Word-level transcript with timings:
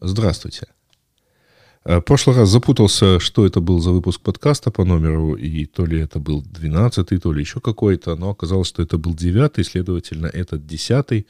Здравствуйте. 0.00 0.66
Э, 1.84 1.98
в 1.98 2.00
прошлый 2.00 2.36
раз 2.36 2.48
запутался, 2.48 3.20
что 3.20 3.44
это 3.44 3.60
был 3.60 3.80
за 3.80 3.90
выпуск 3.90 4.20
подкаста 4.22 4.70
по 4.70 4.84
номеру, 4.84 5.34
и 5.34 5.66
то 5.66 5.84
ли 5.84 6.00
это 6.00 6.18
был 6.18 6.42
12 6.42 7.22
то 7.22 7.32
ли 7.32 7.40
еще 7.40 7.60
какой-то, 7.60 8.16
но 8.16 8.30
оказалось, 8.30 8.68
что 8.68 8.82
это 8.82 8.96
был 8.96 9.14
9 9.14 9.66
следовательно, 9.66 10.26
это 10.26 10.56
10 10.56 11.26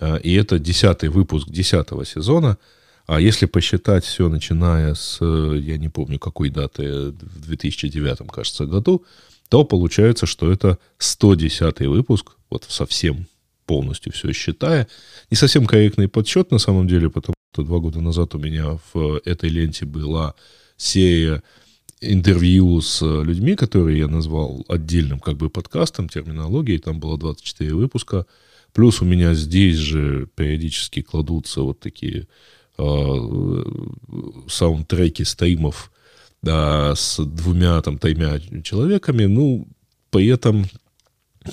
э, 0.00 0.20
и 0.20 0.34
это 0.34 0.58
10 0.58 1.04
выпуск 1.04 1.48
10 1.48 1.86
сезона. 2.06 2.58
А 3.06 3.20
если 3.20 3.46
посчитать 3.46 4.04
все, 4.04 4.28
начиная 4.28 4.94
с, 4.94 5.18
э, 5.22 5.58
я 5.62 5.78
не 5.78 5.88
помню, 5.88 6.18
какой 6.18 6.50
даты, 6.50 7.10
в 7.10 7.40
2009, 7.46 8.30
кажется, 8.30 8.66
году, 8.66 9.04
то 9.48 9.64
получается, 9.64 10.26
что 10.26 10.52
это 10.52 10.78
110 10.98 11.80
выпуск, 11.86 12.36
вот 12.50 12.64
совсем 12.68 13.26
полностью 13.64 14.12
все 14.12 14.32
считая. 14.32 14.88
Не 15.30 15.36
совсем 15.36 15.64
корректный 15.64 16.08
подсчет 16.08 16.50
на 16.50 16.58
самом 16.58 16.86
деле, 16.86 17.08
потому 17.08 17.34
два 17.62 17.78
года 17.78 18.00
назад 18.00 18.34
у 18.34 18.38
меня 18.38 18.78
в 18.92 19.20
этой 19.24 19.48
ленте 19.48 19.84
была 19.84 20.34
серия 20.76 21.42
интервью 22.00 22.80
с 22.80 23.00
людьми, 23.02 23.54
которые 23.54 24.00
я 24.00 24.08
назвал 24.08 24.64
отдельным 24.68 25.20
как 25.20 25.36
бы 25.36 25.48
подкастом, 25.50 26.08
терминологией, 26.08 26.78
там 26.78 27.00
было 27.00 27.18
24 27.18 27.74
выпуска. 27.74 28.26
Плюс 28.72 29.00
у 29.00 29.04
меня 29.04 29.34
здесь 29.34 29.76
же 29.76 30.28
периодически 30.34 31.02
кладутся 31.02 31.62
вот 31.62 31.80
такие 31.80 32.26
э, 32.76 33.64
саундтреки 34.48 35.24
стримов 35.24 35.92
да, 36.42 36.94
с 36.94 37.24
двумя, 37.24 37.80
там, 37.82 37.98
тремя 37.98 38.38
человеками. 38.62 39.24
Ну, 39.24 39.68
при 40.10 40.26
этом 40.26 40.66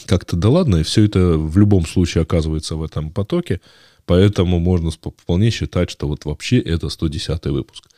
как-то 0.05 0.35
да 0.35 0.49
ладно, 0.49 0.77
и 0.77 0.83
все 0.83 1.05
это 1.05 1.37
в 1.37 1.57
любом 1.57 1.85
случае 1.85 2.23
оказывается 2.23 2.75
в 2.75 2.83
этом 2.83 3.11
потоке, 3.11 3.61
поэтому 4.05 4.59
можно 4.59 4.91
вполне 4.91 5.49
считать, 5.49 5.89
что 5.89 6.07
вот 6.07 6.25
вообще 6.25 6.59
это 6.59 6.89
110 6.89 7.45
выпуск. 7.47 7.89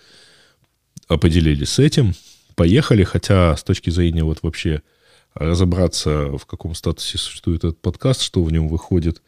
Определились 1.08 1.70
с 1.70 1.80
этим, 1.80 2.14
поехали, 2.56 3.04
хотя 3.04 3.56
с 3.56 3.64
точки 3.64 3.90
зрения 3.90 4.24
вот 4.24 4.40
вообще 4.42 4.82
разобраться, 5.34 6.38
в 6.38 6.46
каком 6.46 6.76
статусе 6.76 7.18
существует 7.18 7.64
этот 7.64 7.82
подкаст, 7.82 8.22
что 8.22 8.44
в 8.44 8.52
нем 8.52 8.68
выходит, 8.68 9.22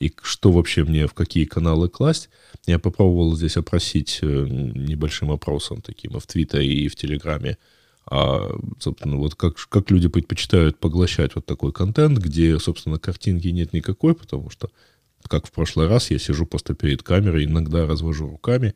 и 0.00 0.12
что 0.22 0.50
вообще 0.50 0.82
мне 0.84 1.06
в 1.06 1.14
какие 1.14 1.44
каналы 1.44 1.88
класть, 1.88 2.28
я 2.66 2.78
попробовал 2.78 3.36
здесь 3.36 3.56
опросить 3.56 4.18
э, 4.22 4.26
небольшим 4.26 5.30
опросом 5.30 5.80
таким 5.80 6.18
в 6.18 6.26
Твиттере 6.26 6.66
и 6.66 6.88
в 6.88 6.96
Телеграме 6.96 7.56
а, 8.06 8.50
собственно, 8.80 9.16
вот 9.16 9.34
как, 9.34 9.56
как 9.68 9.90
люди 9.90 10.08
предпочитают 10.08 10.78
поглощать 10.78 11.34
вот 11.34 11.46
такой 11.46 11.72
контент, 11.72 12.18
где, 12.18 12.58
собственно, 12.58 12.98
картинки 12.98 13.48
нет 13.48 13.72
никакой, 13.72 14.14
потому 14.14 14.50
что, 14.50 14.70
как 15.28 15.46
в 15.46 15.52
прошлый 15.52 15.88
раз, 15.88 16.10
я 16.10 16.18
сижу 16.18 16.46
просто 16.46 16.74
перед 16.74 17.02
камерой, 17.02 17.44
иногда 17.44 17.86
развожу 17.86 18.28
руками, 18.28 18.74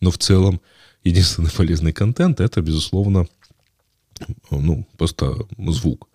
но 0.00 0.10
в 0.10 0.18
целом 0.18 0.60
единственный 1.02 1.50
полезный 1.56 1.92
контент— 1.92 2.40
это, 2.40 2.60
безусловно, 2.62 3.26
ну, 4.50 4.86
просто 4.96 5.34
звук. 5.58 6.08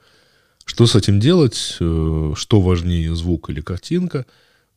Что 0.65 0.85
с 0.85 0.95
этим 0.95 1.19
делать? 1.19 1.77
Э, 1.79 2.33
что 2.35 2.61
важнее, 2.61 3.15
звук 3.15 3.49
или 3.49 3.59
картинка? 3.59 4.25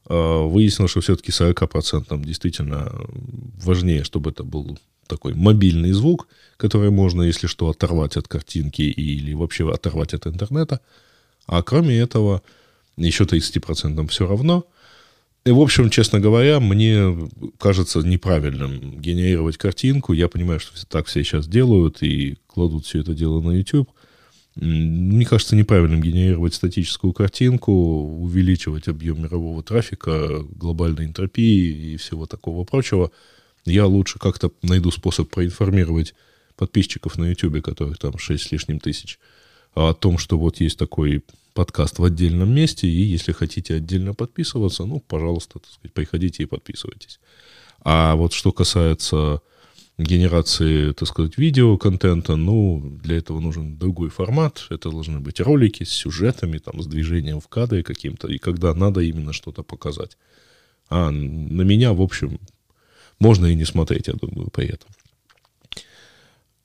А, 0.07 0.47
выяснилось, 0.47 0.91
что 0.91 1.01
все-таки 1.01 1.31
40% 1.31 2.25
действительно 2.25 2.93
важнее, 3.63 4.03
чтобы 4.03 4.31
это 4.31 4.43
был 4.43 4.79
такой 5.07 5.35
мобильный 5.35 5.93
звук, 5.93 6.29
который 6.57 6.91
можно, 6.91 7.23
если 7.23 7.47
что, 7.47 7.69
оторвать 7.69 8.17
от 8.17 8.29
картинки 8.29 8.83
или 8.83 9.35
вообще 9.35 9.71
оторвать 9.71 10.15
от 10.15 10.27
интернета. 10.27 10.81
А 11.47 11.63
кроме 11.63 11.99
этого, 11.99 12.43
еще 12.97 13.25
30% 13.25 14.07
все 14.09 14.27
равно. 14.27 14.65
И, 15.45 15.51
в 15.51 15.61
общем, 15.61 15.91
честно 15.91 16.21
говоря, 16.21 16.61
мне 16.61 17.29
кажется 17.59 18.01
неправильным 18.01 19.01
генерировать 19.01 19.57
картинку. 19.57 20.13
Я 20.13 20.29
понимаю, 20.29 20.61
что 20.61 20.87
так 20.87 21.07
все 21.07 21.25
сейчас 21.25 21.49
делают 21.49 22.03
и 22.03 22.39
кладут 22.47 22.87
все 22.87 23.01
это 23.01 23.13
дело 23.15 23.41
на 23.41 23.51
YouTube. 23.51 23.91
Мне 24.55 25.25
кажется 25.25 25.57
неправильным 25.57 26.01
генерировать 26.01 26.55
статическую 26.55 27.13
картинку, 27.13 27.73
увеличивать 27.73 28.87
объем 28.87 29.23
мирового 29.23 29.63
трафика, 29.63 30.45
глобальной 30.51 31.07
энтропии 31.07 31.93
и 31.93 31.97
всего 31.97 32.27
такого 32.27 32.65
прочего– 32.65 33.11
я 33.65 33.87
лучше 33.87 34.19
как-то 34.19 34.51
найду 34.63 34.91
способ 34.91 35.31
проинформировать 35.31 36.15
подписчиков 36.57 37.17
на 37.17 37.27
YouTube, 37.27 37.63
которых 37.63 37.99
там 37.99 38.19
6 38.19 38.43
с 38.43 38.53
лишним 38.53 38.81
тысяч, 38.81 39.19
о 39.75 39.95
том, 39.95 40.19
что 40.19 40.39
вот 40.39 40.61
есть 40.61 40.79
такой 40.79 41.23
подкаст 41.55 41.99
в 41.99 42.05
отдельном 42.05 42.55
месте, 42.55 42.87
и 42.87 43.03
если 43.03 43.33
хотите 43.33 43.75
отдельно 43.75 44.15
подписываться, 44.15 44.85
ну, 44.85 45.01
пожалуйста, 45.01 45.59
так 45.59 45.71
сказать, 45.71 45.93
приходите 45.93 46.43
и 46.43 46.47
подписывайтесь. 46.47 47.21
А 47.85 48.15
вот 48.15 48.33
что 48.33 48.53
касается 48.53 49.41
генерации, 49.99 50.93
так 50.93 51.09
сказать, 51.09 51.37
видеоконтента, 51.39 52.37
ну, 52.37 52.99
для 53.03 53.19
этого 53.19 53.41
нужен 53.41 53.77
другой 53.77 54.09
формат. 54.09 54.67
Это 54.71 54.91
должны 54.91 55.21
быть 55.21 55.41
ролики 55.41 55.85
с 55.85 55.91
сюжетами, 55.91 56.59
там, 56.59 56.83
с 56.83 56.87
движением 56.87 57.41
в 57.41 57.49
кадре 57.49 57.83
каким-то, 57.83 58.29
и 58.29 58.39
когда 58.39 58.75
надо 58.75 59.01
именно 59.01 59.33
что-то 59.33 59.63
показать. 59.63 60.17
А 60.89 61.11
на 61.11 61.63
меня, 61.63 61.93
в 61.93 62.01
общем, 62.01 62.39
можно 63.19 63.47
и 63.47 63.55
не 63.55 63.65
смотреть, 63.65 64.09
я 64.09 64.15
думаю, 64.15 64.49
при 64.51 64.67
этом. 64.67 64.91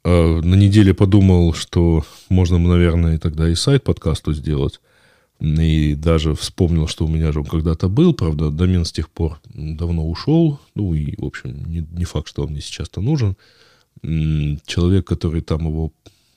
А, 0.10 0.42
на 0.42 0.56
неделе 0.56 0.94
подумал, 0.94 1.54
что 1.54 2.06
можно, 2.30 2.58
наверное, 2.58 3.20
тогда 3.20 3.50
и 3.50 3.56
сайт 3.56 3.84
подкасту 3.84 4.34
сделать. 4.34 4.80
И 5.42 5.96
даже 5.96 6.34
вспомнил, 6.34 6.88
что 6.88 7.06
у 7.06 7.10
меня 7.10 7.34
же 7.34 7.42
он 7.42 7.46
когда-то 7.46 7.90
был, 7.90 8.14
правда, 8.14 8.50
домен 8.50 8.86
с 8.86 8.94
тех 8.94 9.10
пор 9.10 9.38
давно 9.54 10.10
ушел. 10.10 10.62
Ну 10.76 10.94
и, 10.94 11.14
в 11.22 11.26
общем, 11.26 11.66
не, 11.70 11.86
не 11.92 12.06
факт, 12.06 12.30
что 12.30 12.44
он 12.44 12.52
мне 12.52 12.62
сейчас-то 12.62 13.02
нужен. 13.02 13.36
Человек, 14.66 15.06
который 15.06 15.42
там 15.42 15.68
его 15.68 15.92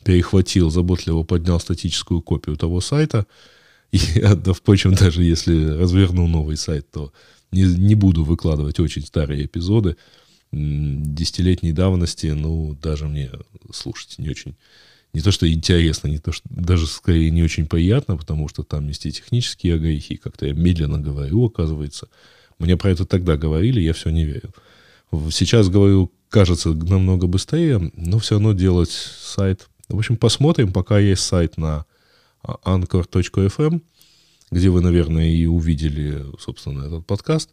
перехватил, 0.04 0.70
заботливо 0.70 1.22
поднял 1.22 1.60
статическую 1.60 2.22
копию 2.22 2.56
того 2.56 2.80
сайта. 2.80 3.26
И, 3.92 4.00
да, 4.20 4.52
впрочем, 4.52 4.94
даже 4.94 5.22
если 5.22 5.78
разверну 5.78 6.26
новый 6.26 6.56
сайт, 6.56 6.90
то 6.90 7.12
не, 7.52 7.62
не 7.62 7.94
буду 7.94 8.24
выкладывать 8.24 8.80
очень 8.80 9.02
старые 9.02 9.46
эпизоды 9.46 9.96
десятилетней 10.52 11.72
давности, 11.72 12.26
ну, 12.26 12.74
даже 12.74 13.06
мне 13.06 13.30
слушать 13.72 14.18
не 14.18 14.28
очень, 14.28 14.56
не 15.12 15.20
то 15.20 15.30
что 15.30 15.50
интересно, 15.50 16.08
не 16.08 16.18
то 16.18 16.32
что, 16.32 16.48
даже 16.50 16.86
скорее 16.86 17.30
не 17.30 17.42
очень 17.42 17.66
приятно, 17.66 18.16
потому 18.16 18.48
что 18.48 18.62
там 18.62 18.88
есть 18.88 19.06
и 19.06 19.12
технические 19.12 19.74
огрехи, 19.74 20.16
как-то 20.16 20.46
я 20.46 20.52
медленно 20.52 20.98
говорю, 20.98 21.44
оказывается. 21.44 22.08
Мне 22.58 22.76
про 22.76 22.90
это 22.90 23.06
тогда 23.06 23.36
говорили, 23.36 23.80
я 23.80 23.92
все 23.92 24.10
не 24.10 24.24
верил. 24.24 24.50
Сейчас 25.30 25.68
говорю, 25.68 26.12
кажется, 26.28 26.70
намного 26.72 27.26
быстрее, 27.26 27.90
но 27.94 28.18
все 28.18 28.34
равно 28.34 28.52
делать 28.52 28.90
сайт. 28.90 29.68
В 29.88 29.98
общем, 29.98 30.16
посмотрим, 30.16 30.72
пока 30.72 30.98
есть 30.98 31.22
сайт 31.22 31.56
на 31.56 31.84
anchor.fm, 32.44 33.82
где 34.50 34.68
вы, 34.68 34.80
наверное, 34.80 35.28
и 35.28 35.46
увидели, 35.46 36.24
собственно, 36.38 36.86
этот 36.86 37.06
подкаст. 37.06 37.50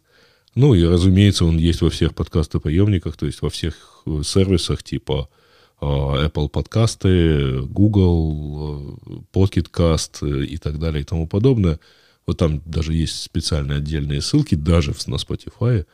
Ну 0.54 0.74
и, 0.74 0.84
разумеется, 0.84 1.44
он 1.44 1.58
есть 1.58 1.82
во 1.82 1.90
всех 1.90 2.14
подкастоприемниках, 2.14 3.16
то 3.16 3.26
есть 3.26 3.42
во 3.42 3.50
всех 3.50 4.02
э, 4.06 4.22
сервисах 4.24 4.82
типа 4.82 5.28
а, 5.80 6.26
Apple 6.26 6.48
подкасты, 6.48 7.62
Google, 7.62 8.98
э, 9.06 9.12
Pocket 9.32 9.68
э, 10.22 10.44
и 10.46 10.56
так 10.56 10.78
далее 10.78 11.02
и 11.02 11.04
тому 11.04 11.26
подобное. 11.26 11.78
Вот 12.26 12.38
там 12.38 12.62
даже 12.66 12.92
есть 12.92 13.22
специальные 13.22 13.78
отдельные 13.78 14.20
ссылки, 14.20 14.54
даже 14.54 14.94
на 15.06 15.16
Spotify. 15.16 15.86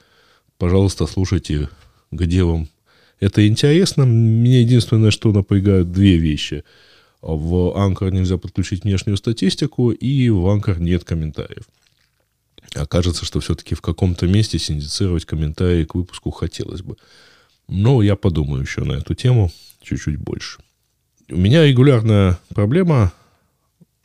Пожалуйста, 0.58 1.06
слушайте, 1.06 1.68
где 2.10 2.42
вам 2.44 2.68
это 3.20 3.46
интересно. 3.46 4.06
Мне 4.06 4.62
единственное, 4.62 5.10
что 5.10 5.32
напрягают 5.32 5.92
две 5.92 6.16
вещи– 6.16 6.64
в 7.26 7.72
Anchor 7.74 8.10
нельзя 8.10 8.36
подключить 8.36 8.84
внешнюю 8.84 9.16
статистику, 9.16 9.92
и 9.92 10.28
в 10.28 10.46
Anchor 10.46 10.78
нет 10.78 11.04
комментариев. 11.04 11.64
Окажется, 12.74 13.24
что 13.24 13.40
все-таки 13.40 13.74
в 13.74 13.80
каком-то 13.80 14.26
месте 14.26 14.58
синдицировать 14.58 15.24
комментарии 15.24 15.84
к 15.84 15.94
выпуску 15.94 16.30
хотелось 16.30 16.82
бы. 16.82 16.96
Но 17.68 18.02
я 18.02 18.16
подумаю 18.16 18.62
еще 18.62 18.82
на 18.84 18.94
эту 18.94 19.14
тему 19.14 19.50
чуть-чуть 19.82 20.16
больше. 20.16 20.60
У 21.30 21.36
меня 21.36 21.64
регулярная 21.64 22.38
проблема, 22.48 23.12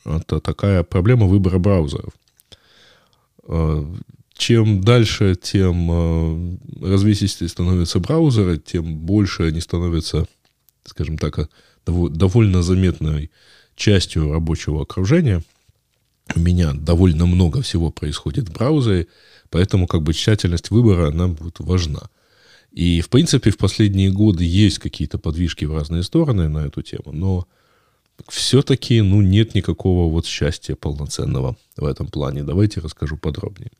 это 0.04 0.40
такая 0.40 0.82
проблема 0.82 1.26
выбора 1.26 1.58
браузеров. 1.58 2.12
А, 3.44 3.84
чем 4.34 4.80
дальше, 4.80 5.34
тем 5.34 5.90
а, 5.90 6.56
развесистее 6.80 7.48
становятся 7.48 7.98
браузеры, 8.00 8.58
тем 8.58 8.96
больше 8.96 9.44
они 9.44 9.60
становятся, 9.60 10.26
скажем 10.84 11.18
так, 11.18 11.50
довольно 11.86 12.62
заметной 12.62 13.30
частью 13.74 14.32
рабочего 14.32 14.82
окружения. 14.82 15.42
У 16.34 16.40
меня 16.40 16.72
довольно 16.72 17.26
много 17.26 17.62
всего 17.62 17.90
происходит 17.90 18.48
в 18.48 18.52
браузере, 18.52 19.06
поэтому 19.50 19.86
как 19.86 20.02
бы 20.02 20.12
тщательность 20.12 20.70
выбора, 20.70 21.08
она 21.08 21.28
будет 21.28 21.58
важна. 21.60 22.08
И, 22.72 23.00
в 23.00 23.08
принципе, 23.08 23.50
в 23.50 23.56
последние 23.56 24.10
годы 24.10 24.44
есть 24.44 24.78
какие-то 24.78 25.18
подвижки 25.18 25.64
в 25.64 25.74
разные 25.74 26.02
стороны 26.02 26.48
на 26.48 26.66
эту 26.66 26.82
тему, 26.82 27.12
но 27.12 27.46
все-таки, 28.28 29.00
ну, 29.00 29.22
нет 29.22 29.54
никакого 29.54 30.10
вот 30.10 30.26
счастья 30.26 30.76
полноценного 30.76 31.56
в 31.76 31.84
этом 31.84 32.06
плане. 32.06 32.44
Давайте 32.44 32.80
расскажу 32.80 33.16
подробнее. 33.16 33.70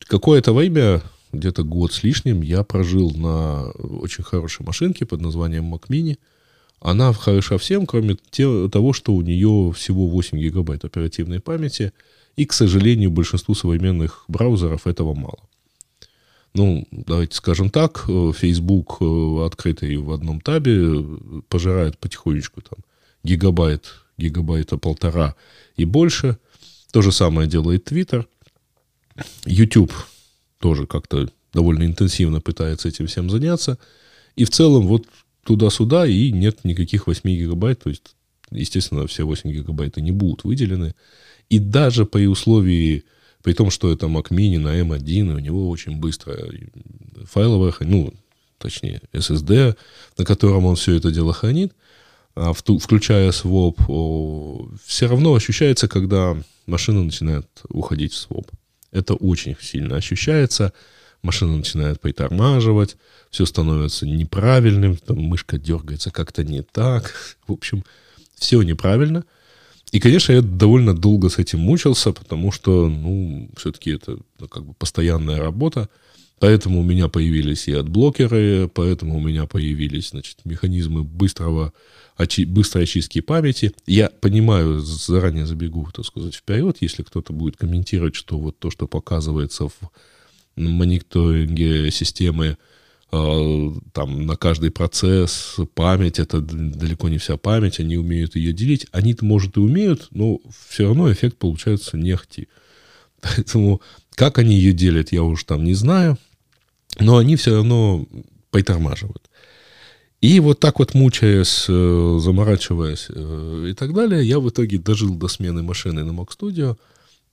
Какое-то 0.00 0.52
время 0.52 1.02
где-то 1.32 1.62
год 1.62 1.92
с 1.92 2.02
лишним 2.02 2.42
я 2.42 2.62
прожил 2.62 3.10
на 3.12 3.70
очень 3.70 4.24
хорошей 4.24 4.64
машинке 4.66 5.06
под 5.06 5.20
названием 5.20 5.72
Mac 5.72 5.88
Mini. 5.88 6.18
Она 6.84 7.14
хороша 7.14 7.56
всем, 7.56 7.86
кроме 7.86 8.14
того, 8.14 8.92
что 8.92 9.14
у 9.14 9.22
нее 9.22 9.72
всего 9.74 10.06
8 10.06 10.38
гигабайт 10.38 10.84
оперативной 10.84 11.40
памяти, 11.40 11.94
и, 12.36 12.44
к 12.44 12.52
сожалению, 12.52 13.10
большинству 13.10 13.54
современных 13.54 14.24
браузеров 14.28 14.86
этого 14.86 15.14
мало. 15.14 15.38
Ну, 16.52 16.86
давайте 16.90 17.36
скажем 17.36 17.70
так, 17.70 18.04
Facebook, 18.06 18.98
э, 19.00 19.46
открытый 19.46 19.96
в 19.96 20.12
одном 20.12 20.42
табе, 20.42 21.02
пожирает 21.48 21.96
потихонечку 21.96 22.60
там 22.60 22.80
гигабайт, 23.22 23.94
гигабайта 24.18 24.76
полтора 24.76 25.36
и 25.76 25.86
больше. 25.86 26.36
То 26.92 27.00
же 27.00 27.12
самое 27.12 27.48
делает 27.48 27.90
Twitter. 27.90 28.26
YouTube 29.46 29.92
тоже 30.58 30.86
как-то 30.86 31.30
довольно 31.54 31.84
интенсивно 31.84 32.42
пытается 32.42 32.88
этим 32.88 33.06
всем 33.06 33.30
заняться. 33.30 33.78
И 34.36 34.44
в 34.44 34.50
целом 34.50 34.86
вот 34.86 35.06
туда-сюда, 35.44 36.06
и 36.06 36.30
нет 36.32 36.64
никаких 36.64 37.06
8 37.06 37.30
гигабайт, 37.30 37.82
то 37.82 37.90
есть, 37.90 38.16
естественно, 38.50 39.06
все 39.06 39.24
8 39.24 39.50
гигабайт 39.50 39.96
не 39.98 40.12
будут 40.12 40.44
выделены. 40.44 40.94
И 41.50 41.58
даже 41.58 42.06
при 42.06 42.26
условии, 42.26 43.04
при 43.42 43.52
том, 43.52 43.70
что 43.70 43.92
это 43.92 44.06
Mac 44.06 44.30
Mini 44.30 44.58
на 44.58 44.80
M1, 44.80 45.00
и 45.02 45.22
у 45.22 45.38
него 45.38 45.68
очень 45.68 45.96
быстро 45.96 46.36
файловая, 47.24 47.74
ну, 47.80 48.12
точнее, 48.58 49.02
SSD, 49.12 49.76
на 50.18 50.24
котором 50.24 50.64
он 50.64 50.76
все 50.76 50.94
это 50.94 51.10
дело 51.10 51.32
хранит, 51.32 51.74
а 52.34 52.52
включая 52.52 53.30
своп, 53.32 53.80
все 54.84 55.06
равно 55.06 55.34
ощущается, 55.34 55.86
когда 55.86 56.36
машина 56.66 57.04
начинает 57.04 57.46
уходить 57.68 58.12
в 58.12 58.16
своп. 58.16 58.50
Это 58.90 59.14
очень 59.14 59.56
сильно 59.60 59.96
ощущается. 59.96 60.72
Машина 61.24 61.56
начинает 61.56 62.02
притормаживать, 62.02 62.98
все 63.30 63.46
становится 63.46 64.06
неправильным, 64.06 64.98
там 64.98 65.20
мышка 65.20 65.56
дергается 65.58 66.10
как-то 66.10 66.44
не 66.44 66.60
так. 66.60 67.14
В 67.48 67.52
общем, 67.52 67.82
все 68.34 68.60
неправильно. 68.60 69.24
И, 69.90 70.00
конечно, 70.00 70.32
я 70.32 70.42
довольно 70.42 70.94
долго 70.94 71.30
с 71.30 71.38
этим 71.38 71.60
мучился, 71.60 72.12
потому 72.12 72.52
что, 72.52 72.90
ну, 72.90 73.48
все-таки 73.56 73.92
это 73.92 74.18
ну, 74.38 74.48
как 74.48 74.66
бы 74.66 74.74
постоянная 74.74 75.38
работа. 75.38 75.88
Поэтому 76.40 76.80
у 76.80 76.82
меня 76.82 77.08
появились 77.08 77.68
и 77.68 77.72
адблокеры, 77.72 78.68
поэтому 78.68 79.16
у 79.16 79.20
меня 79.20 79.46
появились, 79.46 80.10
значит, 80.10 80.38
механизмы 80.44 81.04
быстрого 81.04 81.72
очи- 82.18 82.44
быстрой 82.44 82.84
очистки 82.84 83.22
памяти. 83.22 83.72
Я 83.86 84.10
понимаю, 84.20 84.80
заранее 84.80 85.46
забегу, 85.46 85.88
так 85.90 86.04
сказать, 86.04 86.34
вперед, 86.34 86.76
если 86.80 87.02
кто-то 87.02 87.32
будет 87.32 87.56
комментировать, 87.56 88.14
что 88.14 88.38
вот 88.38 88.58
то, 88.58 88.70
что 88.70 88.86
показывается 88.86 89.68
в 89.68 89.78
мониторинге 90.56 91.90
системы, 91.90 92.56
э, 93.12 93.70
там 93.92 94.26
на 94.26 94.36
каждый 94.36 94.70
процесс 94.70 95.56
память, 95.74 96.18
это 96.18 96.40
далеко 96.40 97.08
не 97.08 97.18
вся 97.18 97.36
память, 97.36 97.80
они 97.80 97.96
умеют 97.96 98.36
ее 98.36 98.52
делить. 98.52 98.86
Они-то, 98.92 99.24
может, 99.24 99.56
и 99.56 99.60
умеют, 99.60 100.08
но 100.10 100.40
все 100.66 100.84
равно 100.88 101.12
эффект 101.12 101.36
получается 101.38 101.96
нехти. 101.96 102.48
Поэтому 103.20 103.80
как 104.14 104.38
они 104.38 104.54
ее 104.54 104.72
делят, 104.72 105.12
я 105.12 105.22
уже 105.22 105.44
там 105.44 105.64
не 105.64 105.74
знаю, 105.74 106.18
но 107.00 107.16
они 107.18 107.36
все 107.36 107.56
равно 107.56 108.06
притормаживают. 108.50 109.28
И 110.20 110.40
вот 110.40 110.58
так 110.58 110.78
вот 110.78 110.94
мучаясь, 110.94 111.66
э, 111.68 112.18
заморачиваясь 112.18 113.08
э, 113.10 113.66
и 113.70 113.74
так 113.74 113.92
далее, 113.92 114.26
я 114.26 114.38
в 114.38 114.48
итоге 114.48 114.78
дожил 114.78 115.14
до 115.14 115.28
смены 115.28 115.62
машины 115.62 116.02
на 116.02 116.12
Mac 116.12 116.28
Studio. 116.28 116.78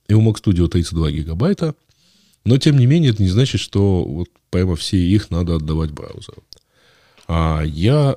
И 0.08 0.14
у 0.14 0.20
Mac 0.20 0.42
Studio 0.42 0.68
32 0.68 1.10
гигабайта. 1.10 1.74
Но, 2.44 2.58
тем 2.58 2.76
не 2.78 2.86
менее, 2.86 3.12
это 3.12 3.22
не 3.22 3.28
значит, 3.28 3.60
что 3.60 4.04
вот 4.04 4.28
прямо 4.50 4.76
все 4.76 4.96
их 4.96 5.30
надо 5.30 5.56
отдавать 5.56 5.92
браузеру. 5.92 6.42
А 7.28 7.62
я 7.64 8.16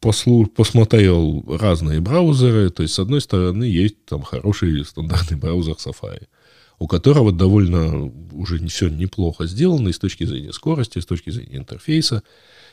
послу, 0.00 0.46
посмотрел 0.46 1.44
разные 1.46 2.00
браузеры. 2.00 2.70
То 2.70 2.82
есть, 2.82 2.94
с 2.94 2.98
одной 2.98 3.20
стороны, 3.20 3.64
есть 3.64 4.04
там 4.04 4.22
хороший 4.22 4.84
стандартный 4.84 5.36
браузер 5.36 5.74
Safari, 5.74 6.26
у 6.78 6.86
которого 6.86 7.32
довольно 7.32 8.12
уже 8.32 8.64
все 8.66 8.88
неплохо 8.88 9.46
сделано 9.46 9.88
и 9.88 9.92
с 9.92 9.98
точки 9.98 10.24
зрения 10.24 10.52
скорости, 10.52 10.98
и 10.98 11.02
с 11.02 11.06
точки 11.06 11.30
зрения 11.30 11.58
интерфейса. 11.58 12.22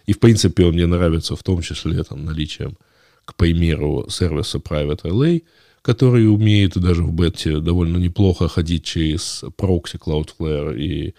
И, 0.06 0.13
в 0.13 0.19
принципе, 0.19 0.65
он 0.65 0.73
мне 0.73 0.85
нравится 0.85 1.35
в 1.35 1.44
том 1.44 1.61
числе 1.61 2.03
там, 2.03 2.25
наличием, 2.25 2.77
к 3.25 3.35
примеру, 3.35 4.07
сервиса 4.09 4.59
Private 4.59 5.03
Relay, 5.03 5.44
который 5.85 6.27
умеет 6.27 6.79
даже 6.79 7.03
в 7.03 7.13
бете 7.13 7.59
довольно 7.59 7.97
неплохо 7.97 8.47
ходить 8.47 8.83
через 8.83 9.43
прокси 9.55 9.97
Cloudflare 9.97 10.75
и 10.75 11.13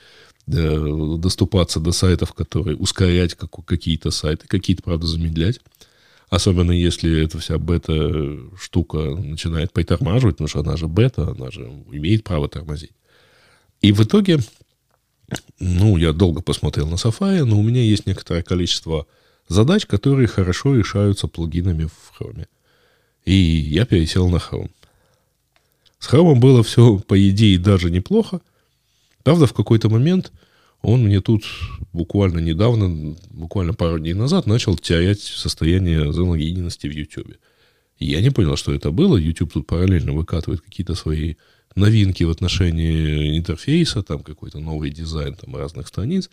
доступаться 0.48 1.78
до 1.78 1.92
сайтов, 1.92 2.32
которые 2.32 2.76
ускорять 2.76 3.34
как, 3.34 3.64
какие-то 3.64 4.10
сайты, 4.10 4.48
какие-то, 4.48 4.82
правда, 4.82 5.06
замедлять. 5.06 5.60
Особенно 6.30 6.72
если 6.72 7.22
эта 7.22 7.38
вся 7.38 7.58
бета-штука 7.58 8.98
начинает 8.98 9.72
притормаживать, 9.72 10.34
потому 10.34 10.48
что 10.48 10.60
она 10.60 10.76
же 10.76 10.88
бета, 10.88 11.28
она 11.28 11.52
же 11.52 11.62
имеет 11.92 12.24
право 12.24 12.48
тормозить. 12.48 12.92
И 13.82 13.92
в 13.92 14.02
итоге 14.02 14.40
ну, 15.60 15.96
я 15.96 16.12
долго 16.12 16.42
посмотрел 16.42 16.88
на 16.88 16.96
Safari, 16.96 17.44
но 17.44 17.56
у 17.56 17.62
меня 17.62 17.82
есть 17.82 18.06
некоторое 18.06 18.42
количество 18.42 19.06
задач, 19.46 19.86
которые 19.86 20.26
хорошо 20.26 20.74
решаются 20.74 21.28
плагинами 21.28 21.84
в 21.84 22.20
Chrome. 22.20 22.46
И 23.26 23.34
я 23.34 23.84
пересел 23.84 24.31
на 24.31 24.37
Chrome. 24.37 24.70
С 25.99 26.08
Chrome 26.08 26.37
было 26.37 26.62
все, 26.62 26.99
по 26.99 27.28
идее, 27.28 27.58
даже 27.58 27.90
неплохо. 27.90 28.40
Правда, 29.25 29.46
в 29.46 29.52
какой-то 29.52 29.90
момент 29.90 30.32
он 30.81 31.05
мне 31.05 31.20
тут 31.20 31.44
буквально 31.93 32.38
недавно, 32.38 33.17
буквально 33.31 33.75
пару 33.75 33.99
дней 33.99 34.14
назад, 34.14 34.46
начал 34.46 34.76
терять 34.76 35.20
состояние 35.20 36.12
залогиненности 36.12 36.87
в 36.87 36.93
YouTube. 36.93 37.34
И 37.99 38.06
я 38.06 38.20
не 38.20 38.31
понял, 38.31 38.56
что 38.56 38.73
это 38.73 38.93
было. 38.93 39.17
YouTube 39.17 39.52
тут 39.52 39.67
параллельно 39.67 40.12
выкатывает 40.12 40.61
какие-то 40.61 40.94
свои 40.94 41.34
новинки 41.75 42.23
в 42.23 42.31
отношении 42.31 43.37
интерфейса, 43.37 44.05
там 44.05 44.20
какой-то 44.23 44.61
новый 44.61 44.90
дизайн 44.90 45.34
там, 45.34 45.56
разных 45.56 45.88
страниц. 45.88 46.31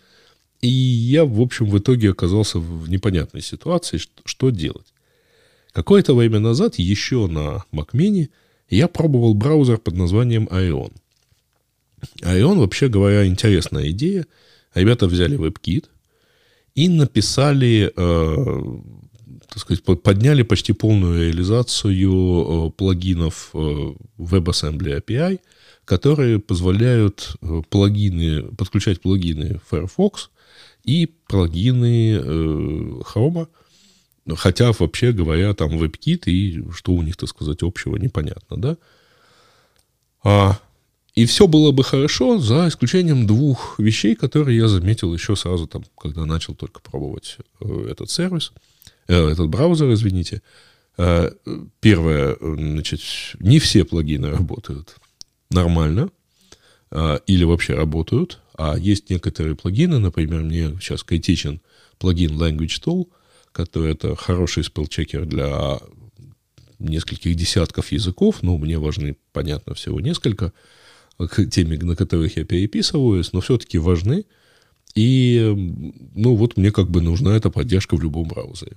И 0.60 0.68
я, 0.68 1.24
в 1.24 1.40
общем, 1.40 1.66
в 1.66 1.76
итоге 1.76 2.10
оказался 2.10 2.60
в 2.60 2.88
непонятной 2.88 3.42
ситуации, 3.42 4.00
что 4.24 4.50
делать. 4.50 4.94
Какое-то 5.74 6.14
время 6.14 6.38
назад 6.38 6.76
еще 6.76 7.26
на 7.26 7.64
Mac 7.72 7.88
Mini 7.94 8.28
я 8.70 8.86
пробовал 8.86 9.34
браузер 9.34 9.78
под 9.78 9.96
названием 9.96 10.44
Ion. 10.44 10.92
Ion, 12.22 12.58
вообще 12.60 12.88
говоря, 12.88 13.26
интересная 13.26 13.90
идея. 13.90 14.24
Ребята 14.72 15.08
взяли 15.08 15.36
WebKit 15.36 15.86
и 16.76 16.88
написали, 16.88 17.92
э, 17.94 18.80
так 19.48 19.58
сказать, 19.58 19.82
подняли 19.82 20.42
почти 20.42 20.72
полную 20.72 21.26
реализацию 21.26 22.68
э, 22.68 22.70
плагинов 22.70 23.50
э, 23.52 23.94
WebAssembly 24.18 25.02
API, 25.02 25.40
которые 25.84 26.38
позволяют 26.38 27.36
э, 27.42 27.62
плагины, 27.68 28.44
подключать 28.44 29.00
плагины 29.00 29.60
Firefox 29.68 30.30
и 30.84 31.06
плагины 31.26 32.20
Chrome, 33.00 33.48
хотя, 34.36 34.72
вообще 34.72 35.12
говоря, 35.12 35.54
там 35.54 35.70
WebKit 35.70 36.24
и 36.26 36.64
что 36.72 36.92
у 36.92 37.02
них, 37.02 37.16
так 37.16 37.28
сказать, 37.28 37.62
общего, 37.62 37.96
непонятно, 37.96 38.56
да? 38.56 38.76
А, 40.22 40.58
и 41.14 41.26
все 41.26 41.46
было 41.46 41.70
бы 41.70 41.84
хорошо, 41.84 42.38
за 42.38 42.68
исключением 42.68 43.26
двух 43.26 43.78
вещей, 43.78 44.14
которые 44.14 44.58
я 44.58 44.68
заметил 44.68 45.12
еще 45.14 45.36
сразу, 45.36 45.66
там, 45.66 45.84
когда 45.98 46.24
начал 46.24 46.54
только 46.54 46.80
пробовать 46.80 47.38
этот 47.60 48.10
сервис– 48.10 48.52
Э, 49.08 49.28
этот 49.28 49.48
браузер, 49.48 49.92
извините. 49.92 50.42
Э, 50.96 51.30
первое, 51.80 52.36
значит, 52.40 53.00
не 53.40 53.58
все 53.58 53.84
плагины 53.84 54.30
работают 54.30 54.96
нормально 55.50 56.10
э, 56.90 57.18
или 57.26 57.44
вообще 57.44 57.74
работают, 57.74 58.40
а 58.56 58.76
есть 58.78 59.10
некоторые 59.10 59.56
плагины, 59.56 59.98
например, 59.98 60.42
мне 60.42 60.78
сейчас 60.80 61.02
критичен 61.02 61.60
плагин 61.98 62.40
Language 62.40 62.82
Tool, 62.84 63.08
который 63.54 63.92
это 63.92 64.16
хороший 64.16 64.64
спелчекер 64.64 65.24
для 65.24 65.78
нескольких 66.80 67.36
десятков 67.36 67.92
языков, 67.92 68.42
но 68.42 68.58
мне 68.58 68.78
важны, 68.78 69.16
понятно, 69.32 69.74
всего 69.74 70.00
несколько, 70.00 70.52
теми, 71.50 71.76
на 71.76 71.94
которых 71.94 72.36
я 72.36 72.44
переписываюсь, 72.44 73.32
но 73.32 73.40
все-таки 73.40 73.78
важны. 73.78 74.24
И, 74.96 75.54
ну, 76.14 76.34
вот 76.34 76.56
мне 76.56 76.72
как 76.72 76.90
бы 76.90 77.00
нужна 77.00 77.36
эта 77.36 77.48
поддержка 77.48 77.96
в 77.96 78.02
любом 78.02 78.28
браузере. 78.28 78.76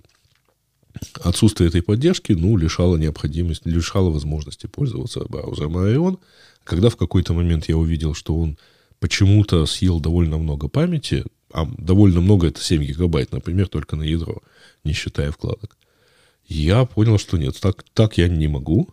Отсутствие 1.22 1.70
этой 1.70 1.82
поддержки, 1.82 2.34
ну, 2.34 2.56
лишало 2.56 2.98
необходимости, 2.98 3.68
лишало 3.68 4.12
возможности 4.12 4.68
пользоваться 4.68 5.26
браузером 5.28 5.78
Ion. 5.78 6.20
Когда 6.64 6.90
в 6.90 6.98
какой-то 6.98 7.34
момент 7.34 7.68
я 7.68 7.78
увидел, 7.78 8.14
что 8.14 8.38
он 8.38 8.58
почему-то 9.00 9.66
съел 9.66 10.00
довольно 10.00 10.38
много 10.38 10.68
памяти, 10.68 11.24
а 11.52 11.66
довольно 11.78 12.22
много 12.22 12.48
это 12.48 12.62
7 12.62 12.84
гигабайт, 12.84 13.32
например, 13.32 13.68
только 13.68 13.96
на 13.96 14.04
ядро, 14.04 14.42
не 14.88 14.94
считая 14.94 15.32
вкладок, 15.32 15.78
я 16.48 16.86
понял, 16.86 17.20
что 17.20 17.38
нет, 17.38 17.60
так, 17.60 17.84
так 17.94 18.18
я 18.18 18.28
не 18.28 18.48
могу, 18.48 18.90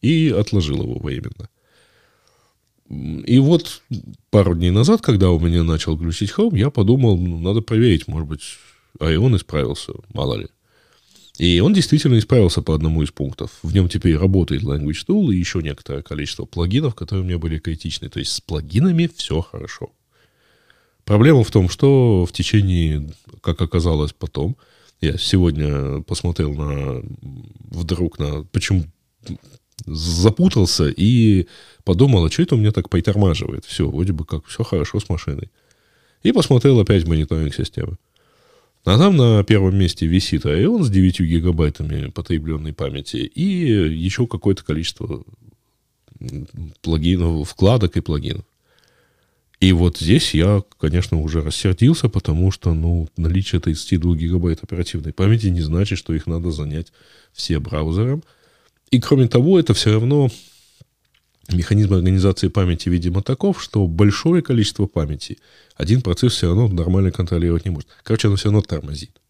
и 0.00 0.30
отложил 0.30 0.82
его 0.82 0.98
временно. 0.98 1.48
И 2.88 3.38
вот 3.40 3.82
пару 4.30 4.54
дней 4.54 4.70
назад, 4.70 5.02
когда 5.02 5.30
у 5.30 5.40
меня 5.40 5.64
начал 5.64 5.96
глючить 5.96 6.30
Chrome, 6.30 6.56
я 6.56 6.70
подумал, 6.70 7.18
ну, 7.18 7.38
надо 7.38 7.60
проверить, 7.60 8.06
может 8.06 8.28
быть, 8.28 8.42
а 9.00 9.10
и 9.10 9.16
он 9.16 9.36
исправился, 9.36 9.92
мало 10.12 10.36
ли. 10.36 10.46
И 11.38 11.60
он 11.60 11.74
действительно 11.74 12.18
исправился 12.18 12.62
по 12.62 12.74
одному 12.74 13.02
из 13.02 13.10
пунктов. 13.10 13.50
В 13.62 13.74
нем 13.74 13.88
теперь 13.88 14.16
работает 14.16 14.62
Language 14.62 15.04
Tool 15.06 15.34
и 15.34 15.38
еще 15.38 15.62
некоторое 15.62 16.02
количество 16.02 16.46
плагинов, 16.46 16.94
которые 16.94 17.24
у 17.24 17.26
меня 17.26 17.38
были 17.38 17.58
критичны. 17.58 18.08
То 18.08 18.20
есть 18.20 18.32
с 18.32 18.40
плагинами 18.40 19.10
все 19.14 19.42
хорошо. 19.42 19.90
Проблема 21.04 21.44
в 21.44 21.50
том, 21.50 21.68
что 21.68 22.24
в 22.24 22.32
течение, 22.32 23.10
как 23.42 23.60
оказалось 23.60 24.12
потом, 24.12 24.56
я 25.00 25.18
сегодня 25.18 26.02
посмотрел 26.02 26.54
на 26.54 27.02
вдруг 27.70 28.18
на 28.18 28.44
почему 28.44 28.84
запутался 29.84 30.88
и 30.88 31.46
подумал, 31.84 32.24
а 32.24 32.30
что 32.30 32.42
это 32.42 32.54
у 32.54 32.58
меня 32.58 32.72
так 32.72 32.88
притормаживает? 32.88 33.64
Все, 33.64 33.88
вроде 33.88 34.12
бы 34.12 34.24
как 34.24 34.46
все 34.46 34.64
хорошо 34.64 35.00
с 35.00 35.08
машиной. 35.08 35.50
И 36.22 36.32
посмотрел 36.32 36.80
опять 36.80 37.06
мониторинг 37.06 37.54
системы. 37.54 37.96
А 38.84 38.98
там 38.98 39.16
на 39.16 39.42
первом 39.44 39.76
месте 39.76 40.06
висит 40.06 40.44
iON 40.44 40.82
с 40.82 40.90
9 40.90 41.20
гигабайтами 41.20 42.10
потребленной 42.10 42.72
памяти 42.72 43.16
и 43.16 43.42
еще 43.42 44.26
какое-то 44.26 44.64
количество 44.64 45.24
плагинов, 46.82 47.48
вкладок 47.48 47.96
и 47.96 48.00
плагинов. 48.00 48.44
И 49.66 49.72
вот 49.72 49.98
здесь 49.98 50.32
я, 50.32 50.62
конечно, 50.78 51.20
уже 51.20 51.42
рассердился, 51.42 52.08
потому 52.08 52.52
что 52.52 52.72
ну, 52.72 53.08
наличие 53.16 53.60
32 53.60 54.14
гигабайт 54.14 54.62
оперативной 54.62 55.12
памяти 55.12 55.48
не 55.48 55.60
значит, 55.60 55.98
что 55.98 56.14
их 56.14 56.28
надо 56.28 56.52
занять 56.52 56.92
все 57.32 57.58
браузером. 57.58 58.22
И 58.92 59.00
кроме 59.00 59.26
того, 59.26 59.58
это 59.58 59.74
все 59.74 59.90
равно 59.90 60.30
механизм 61.52 61.94
организации 61.94 62.46
памяти, 62.46 62.90
видимо, 62.90 63.22
таков, 63.22 63.60
что 63.60 63.88
большое 63.88 64.40
количество 64.40 64.86
памяти 64.86 65.38
один 65.74 66.00
процесс 66.00 66.34
все 66.34 66.46
равно 66.46 66.68
нормально 66.68 67.10
контролировать 67.10 67.64
не 67.64 67.72
может. 67.72 67.88
Короче, 68.04 68.28
оно 68.28 68.36
все 68.36 68.50
равно 68.50 68.62
тормозит. 68.62 69.20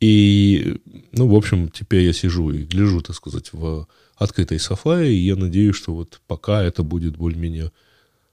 И, 0.00 0.80
ну, 1.12 1.28
в 1.28 1.34
общем, 1.34 1.68
теперь 1.68 2.04
я 2.04 2.14
сижу 2.14 2.50
и 2.50 2.62
гляжу, 2.62 3.02
так 3.02 3.14
сказать, 3.14 3.52
в 3.52 3.88
открытой 4.16 4.56
Safari, 4.56 5.10
и 5.10 5.26
я 5.26 5.36
надеюсь, 5.36 5.76
что 5.76 5.94
вот 5.94 6.18
пока 6.26 6.62
это 6.62 6.82
будет 6.82 7.18
более-менее 7.18 7.72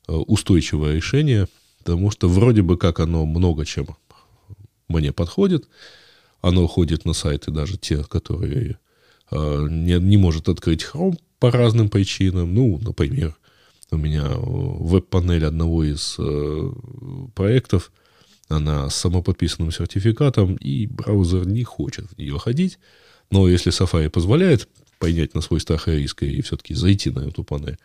устойчивое 0.07 0.95
решение, 0.95 1.47
потому 1.79 2.12
что 2.12 2.27
вроде 2.27 2.62
бы 2.62 2.77
как 2.77 3.00
оно 3.00 3.25
много 3.25 3.65
чем 3.65 3.88
мне 4.88 5.12
подходит. 5.12 5.67
Оно 6.41 6.67
ходит 6.67 7.05
на 7.05 7.13
сайты 7.13 7.51
даже 7.51 7.77
те, 7.77 8.03
которые 8.03 8.77
э, 9.31 9.67
не, 9.69 10.00
не 10.00 10.17
может 10.17 10.47
открыть 10.47 10.83
Chrome 10.85 11.17
по 11.39 11.51
разным 11.51 11.89
причинам. 11.89 12.53
Ну, 12.53 12.79
например, 12.79 13.35
у 13.91 13.97
меня 13.97 14.25
веб-панель 14.35 15.45
одного 15.45 15.83
из 15.83 16.15
э, 16.19 16.71
проектов, 17.33 17.91
она 18.47 18.89
с 18.89 18.95
самоподписанным 18.95 19.71
сертификатом, 19.71 20.55
и 20.55 20.85
браузер 20.85 21.47
не 21.47 21.63
хочет 21.63 22.05
в 22.12 22.17
нее 22.17 22.38
ходить. 22.38 22.77
Но 23.31 23.47
если 23.47 23.71
Safari 23.71 24.09
позволяет 24.09 24.67
понять 25.00 25.33
на 25.33 25.41
свой 25.41 25.59
страх 25.59 25.88
и 25.88 25.93
риск 25.93 26.24
и 26.24 26.41
все-таки 26.41 26.75
зайти 26.75 27.09
на 27.09 27.19
эту 27.27 27.43
панель, 27.43 27.77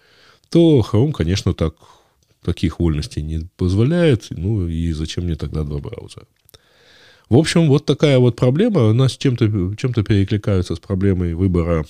то 0.51 0.81
Chrome, 0.81 1.13
конечно, 1.13 1.55
так, 1.55 1.75
таких 2.45 2.81
вольностей 2.81 3.23
не 3.23 3.49
позволяет. 3.57 4.29
Ну 4.31 4.67
и 4.67 4.93
зачем 4.93 5.25
мне 5.25 5.37
тогда 5.37 5.65
два 5.65 5.79
браузера? 5.79 6.27
В 7.29 7.37
общем, 7.37 7.69
вот 7.69 7.85
такая 7.87 8.19
вот 8.19 8.37
проблема. 8.37 8.89
У 8.89 8.93
нас 8.93 9.17
чем-то 9.17 9.77
чем 9.77 9.93
перекликаются 9.93 10.75
с 10.75 10.81
проблемой 10.81 11.35
выбора 11.35 11.87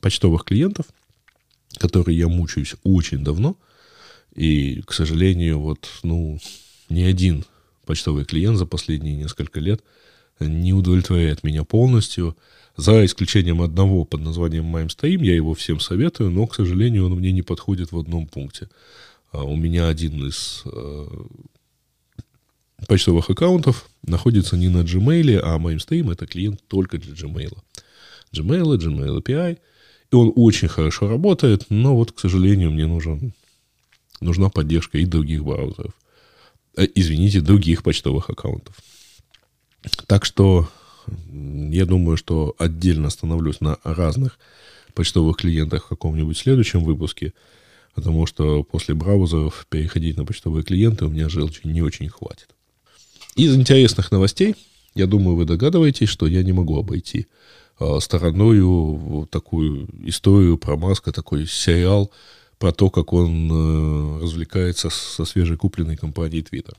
почтовых 0.00 0.44
клиентов, 0.44 0.86
которые 1.78 2.18
я 2.18 2.28
мучаюсь 2.28 2.74
очень 2.84 3.24
давно. 3.24 3.56
И, 4.34 4.82
к 4.82 4.92
сожалению, 4.92 5.58
вот, 5.60 5.88
ну, 6.02 6.38
ни 6.90 7.02
один 7.02 7.44
почтовый 7.86 8.24
клиент 8.24 8.58
за 8.58 8.66
последние 8.66 9.16
несколько 9.16 9.60
лет 9.60 9.82
не 10.40 10.72
удовлетворяет 10.72 11.42
меня 11.42 11.64
полностью. 11.64 12.36
За 12.76 13.04
исключением 13.04 13.60
одного 13.62 14.04
под 14.04 14.20
названием 14.20 14.76
MimeStream, 14.76 15.24
я 15.24 15.34
его 15.34 15.54
всем 15.54 15.80
советую, 15.80 16.30
но, 16.30 16.46
к 16.46 16.54
сожалению, 16.54 17.06
он 17.06 17.14
мне 17.14 17.32
не 17.32 17.42
подходит 17.42 17.90
в 17.90 17.98
одном 17.98 18.28
пункте. 18.28 18.68
А 19.30 19.44
у 19.44 19.56
меня 19.56 19.88
один 19.88 20.26
из 20.26 20.62
э, 20.64 21.06
почтовых 22.86 23.30
аккаунтов 23.30 23.88
находится 24.02 24.56
не 24.56 24.68
на 24.68 24.82
Gmail, 24.82 25.38
а 25.38 25.58
MimeStream 25.58 26.12
это 26.12 26.26
клиент 26.26 26.60
только 26.68 26.98
для 26.98 27.14
Gmail. 27.14 27.56
Gmail, 28.32 28.76
Gmail 28.76 29.22
API– 29.22 29.58
и 30.10 30.14
он 30.14 30.32
очень 30.36 30.68
хорошо 30.68 31.08
работает, 31.08 31.66
но 31.68 31.94
вот, 31.94 32.12
к 32.12 32.20
сожалению, 32.20 32.70
мне 32.70 32.86
нужен, 32.86 33.34
нужна 34.20 34.48
поддержка 34.48 34.98
и 34.98 35.04
других 35.04 35.44
браузеров. 35.44 35.92
Э, 36.76 36.86
извините, 36.94 37.40
других 37.40 37.82
почтовых 37.82 38.30
аккаунтов. 38.30 38.74
Так 40.06 40.24
что 40.24 40.68
я 41.40 41.86
думаю, 41.86 42.16
что 42.16 42.54
отдельно 42.58 43.08
остановлюсь 43.08 43.60
на 43.60 43.78
разных 43.84 44.38
почтовых 44.94 45.36
клиентах 45.36 45.84
в 45.84 45.88
каком-нибудь 45.88 46.36
следующем 46.36 46.84
выпуске, 46.84 47.32
потому 47.98 48.26
что 48.26 48.62
после 48.62 48.94
браузеров 48.94 49.66
переходить 49.68 50.16
на 50.16 50.24
почтовые 50.24 50.64
клиенты 50.64 51.04
у 51.04 51.08
меня 51.08 51.28
желчи 51.28 51.62
не 51.64 51.82
очень 51.82 52.08
хватит. 52.08 52.48
Из 53.36 53.54
интересных 53.54 54.10
новостей, 54.10 54.54
я 54.94 55.06
думаю, 55.06 55.36
вы 55.36 55.44
догадываетесь, 55.44 56.08
что 56.08 56.26
я 56.26 56.42
не 56.42 56.52
могу 56.52 56.78
обойти 56.78 57.26
Э, 57.80 57.98
стороною 58.00 59.28
такую 59.30 59.88
историю 60.04 60.58
про 60.58 60.76
Маска, 60.76 61.12
такой 61.12 61.46
сериал 61.46 62.10
про 62.58 62.72
то, 62.72 62.90
как 62.90 63.12
он 63.12 63.48
э, 63.50 64.22
развлекается 64.22 64.90
со 64.90 65.24
свежекупленной 65.24 65.96
компанией 65.96 66.42
Twitter. 66.42 66.74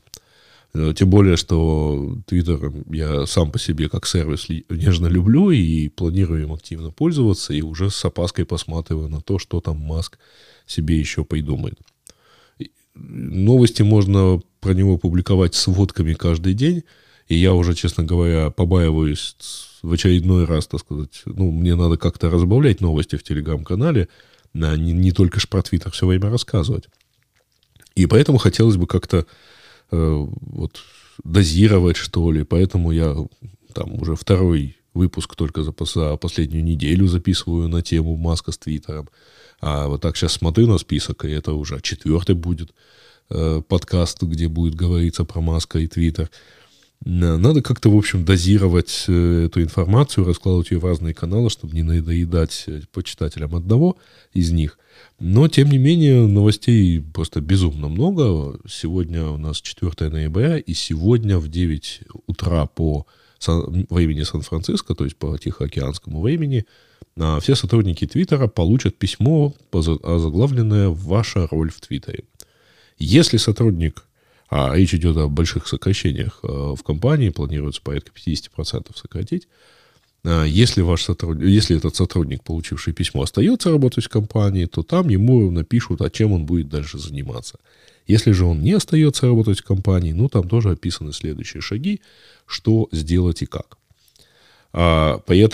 Э, 0.72 0.92
тем 0.96 1.10
более, 1.10 1.36
что 1.36 2.16
Twitter 2.26 2.84
я 2.94 3.26
сам 3.26 3.50
по 3.50 3.58
себе 3.58 3.88
как 3.88 4.06
сервис 4.06 4.48
нежно 4.68 5.08
люблю 5.08 5.50
и 5.50 5.88
планирую 5.88 6.42
им 6.42 6.52
активно 6.52 6.90
пользоваться, 6.90 7.52
и 7.52 7.62
уже 7.62 7.90
с 7.90 8.04
опаской 8.04 8.44
посматриваю 8.44 9.08
на 9.08 9.20
то, 9.20 9.38
что 9.38 9.60
там 9.60 9.78
Маск 9.78 10.18
себе 10.66 10.98
еще 10.98 11.24
придумает. 11.24 11.78
Новости 12.94 13.82
можно 13.82 14.40
про 14.60 14.74
него 14.74 14.98
публиковать 14.98 15.54
сводками 15.54 16.12
каждый 16.14 16.54
день, 16.54 16.84
и 17.28 17.36
я 17.36 17.54
уже, 17.54 17.74
честно 17.74 18.04
говоря, 18.04 18.50
побаиваюсь 18.50 19.36
в 19.82 19.92
очередной 19.92 20.44
раз, 20.44 20.66
так 20.66 20.80
сказать, 20.80 21.22
ну, 21.24 21.50
мне 21.50 21.74
надо 21.74 21.96
как-то 21.96 22.28
разбавлять 22.28 22.80
новости 22.80 23.16
в 23.16 23.22
телеграм-канале, 23.22 24.08
а 24.54 24.76
не, 24.76 24.92
не 24.92 25.12
только 25.12 25.40
ж 25.40 25.48
про 25.48 25.62
Твиттер 25.62 25.92
все 25.92 26.06
время 26.06 26.28
рассказывать. 26.28 26.88
И 27.94 28.06
поэтому 28.06 28.38
хотелось 28.38 28.76
бы 28.76 28.86
как-то 28.86 29.26
э, 29.90 30.26
вот 30.40 30.80
дозировать, 31.24 31.96
что 31.96 32.30
ли. 32.30 32.44
Поэтому 32.44 32.92
я 32.92 33.16
там 33.74 33.94
уже 34.00 34.16
второй 34.16 34.76
выпуск 34.94 35.36
только 35.36 35.62
за, 35.62 35.72
за 35.80 36.16
последнюю 36.16 36.64
неделю 36.64 37.06
записываю 37.06 37.68
на 37.68 37.82
тему 37.82 38.16
Маска 38.16 38.52
с 38.52 38.58
Твиттером. 38.58 39.08
А 39.60 39.88
вот 39.88 40.00
так 40.00 40.16
сейчас 40.16 40.32
смотрю 40.32 40.66
на 40.66 40.78
список, 40.78 41.24
и 41.24 41.30
это 41.30 41.52
уже 41.52 41.80
четвертый 41.80 42.34
будет 42.34 42.70
э, 43.28 43.62
подкаст, 43.66 44.22
где 44.22 44.48
будет 44.48 44.74
говориться 44.74 45.24
про 45.24 45.40
Маска 45.40 45.78
и 45.78 45.86
Твиттер. 45.86 46.30
Надо 47.02 47.62
как-то, 47.62 47.88
в 47.88 47.96
общем, 47.96 48.26
дозировать 48.26 49.06
э, 49.08 49.46
эту 49.46 49.62
информацию, 49.62 50.26
раскладывать 50.26 50.70
ее 50.70 50.78
в 50.78 50.84
разные 50.84 51.14
каналы, 51.14 51.48
чтобы 51.48 51.74
не 51.74 51.82
надоедать 51.82 52.64
э, 52.66 52.82
почитателям 52.92 53.54
одного 53.54 53.96
из 54.34 54.50
них. 54.50 54.78
Но, 55.18 55.48
тем 55.48 55.70
не 55.70 55.78
менее, 55.78 56.26
новостей 56.26 57.00
просто 57.00 57.40
безумно 57.40 57.88
много. 57.88 58.58
Сегодня 58.68 59.24
у 59.24 59.38
нас 59.38 59.62
4 59.62 60.10
ноября, 60.10 60.58
и 60.58 60.74
сегодня 60.74 61.38
в 61.38 61.48
9 61.48 62.00
утра 62.26 62.66
по 62.66 63.06
времени 63.46 64.22
Сан-Франциско, 64.22 64.94
то 64.94 65.04
есть 65.04 65.16
по 65.16 65.38
Тихоокеанскому 65.38 66.20
времени, 66.20 66.66
а, 67.16 67.40
все 67.40 67.54
сотрудники 67.54 68.06
Твиттера 68.06 68.46
получат 68.46 68.98
письмо, 68.98 69.54
озаглавленное 69.72 70.90
«Ваша 70.90 71.46
роль 71.50 71.70
в 71.70 71.80
Твиттере». 71.80 72.24
Если 72.98 73.38
сотрудник 73.38 74.04
а 74.50 74.74
речь 74.74 74.94
идет 74.94 75.16
о 75.16 75.28
больших 75.28 75.68
сокращениях 75.68 76.40
э, 76.42 76.46
в 76.46 76.82
компании, 76.82 77.28
планируется 77.30 77.80
порядка 77.82 78.10
50% 78.14 78.96
сократить. 78.96 79.46
А 80.24 80.44
если, 80.44 80.82
ваш 80.82 81.04
сотрудник, 81.04 81.46
если 81.46 81.76
этот 81.76 81.94
сотрудник, 81.94 82.42
получивший 82.42 82.92
письмо, 82.92 83.22
остается 83.22 83.70
работать 83.70 84.04
в 84.04 84.08
компании, 84.08 84.66
то 84.66 84.82
там 84.82 85.08
ему 85.08 85.50
напишут, 85.50 86.00
а 86.02 86.10
чем 86.10 86.32
он 86.32 86.46
будет 86.46 86.68
дальше 86.68 86.98
заниматься. 86.98 87.58
Если 88.08 88.32
же 88.32 88.44
он 88.44 88.60
не 88.60 88.72
остается 88.72 89.26
работать 89.26 89.60
в 89.60 89.64
компании, 89.64 90.12
ну, 90.12 90.28
там 90.28 90.48
тоже 90.48 90.70
описаны 90.70 91.12
следующие 91.12 91.60
шаги, 91.60 92.00
что 92.44 92.88
сделать 92.90 93.42
и 93.42 93.46
как. 93.46 93.78
А, 94.72 95.18
при 95.18 95.46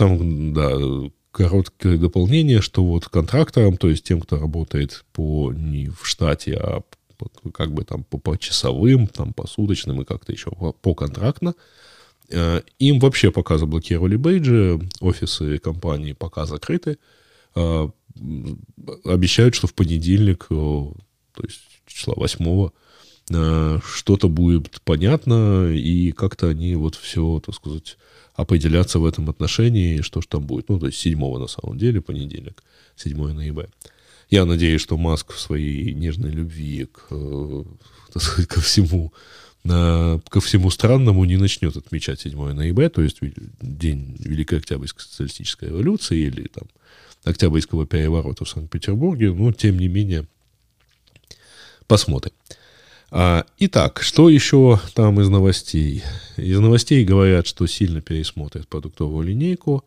да, 0.53 1.11
короткое 1.33 1.99
дополнение, 1.99 2.63
что 2.63 2.83
вот 2.83 3.09
контракторам, 3.11 3.77
то 3.77 3.91
есть 3.91 4.05
тем, 4.05 4.23
кто 4.23 4.41
работает 4.41 5.05
по, 5.13 5.53
не 5.53 5.91
в 5.91 6.07
штате, 6.07 6.55
а 6.55 6.83
как 7.53 7.73
бы 7.73 7.85
там 7.85 8.05
по, 8.05 8.19
по 8.19 8.37
часовым, 8.37 9.07
там 9.07 9.33
по 9.33 9.47
суточным 9.47 10.03
и 10.03 10.05
как-то 10.05 10.33
еще 10.33 10.51
по, 10.51 10.73
по 10.73 10.95
контрактно. 10.95 11.55
Э, 12.31 12.61
им 12.79 12.99
вообще 12.99 13.31
пока 13.31 13.59
заблокировали 13.59 14.17
бейджи, 14.17 14.81
офисы 15.01 15.59
компании 15.59 16.13
пока 16.13 16.47
закрыты. 16.47 16.99
Э, 17.55 17.89
обещают, 19.05 19.55
что 19.55 19.67
в 19.67 19.75
понедельник, 19.75 20.47
то 20.49 20.95
есть 21.43 21.61
числа 21.87 22.15
8 22.17 22.71
что-то 23.29 24.29
будет 24.29 24.81
понятно, 24.83 25.73
и 25.73 26.13
как-то 26.13 26.49
они 26.49 26.77
вот 26.77 26.95
все, 26.95 27.43
так 27.45 27.55
сказать, 27.57 27.99
определяться 28.37 28.99
в 28.99 29.05
этом 29.05 29.29
отношении, 29.29 30.03
что 30.03 30.21
ж 30.21 30.27
там 30.27 30.47
будет. 30.47 30.69
Ну, 30.69 30.79
то 30.79 30.87
есть 30.87 30.99
7 30.99 31.19
на 31.39 31.47
самом 31.49 31.79
деле, 31.79 32.01
понедельник, 32.01 32.63
7 32.97 33.33
ноября. 33.33 33.69
Я 34.31 34.45
надеюсь, 34.45 34.81
что 34.81 34.97
Маск 34.97 35.33
в 35.33 35.41
своей 35.41 35.93
нежной 35.95 36.31
любви 36.31 36.87
к, 36.87 37.09
так 38.13 38.23
сказать, 38.23 38.49
ко 38.49 38.61
всему 38.61 39.13
ко 39.65 40.41
всему 40.41 40.71
странному 40.71 41.25
не 41.25 41.37
начнет 41.37 41.77
отмечать 41.77 42.21
7 42.21 42.53
ноября, 42.53 42.89
то 42.89 43.03
есть 43.03 43.19
день 43.61 44.17
Великой 44.21 44.59
Октябрьской 44.59 45.03
социалистической 45.03 45.71
революции 45.71 46.19
или 46.19 46.47
там 46.47 46.69
Октябрьского 47.25 47.87
переворота 47.87 48.45
в 48.45 48.49
Санкт-Петербурге, 48.49 49.33
но 49.33 49.53
тем 49.53 49.79
не 49.79 49.89
менее 49.89 50.27
посмотрим. 51.89 52.33
А, 53.11 53.45
итак, 53.59 54.03
что 54.03 54.29
еще 54.29 54.81
там 54.95 55.21
из 55.21 55.29
новостей? 55.29 56.05
Из 56.37 56.59
новостей 56.61 57.05
говорят, 57.05 57.47
что 57.47 57.67
сильно 57.67 58.01
пересмотрят 58.01 58.69
продуктовую 58.69 59.27
линейку, 59.27 59.85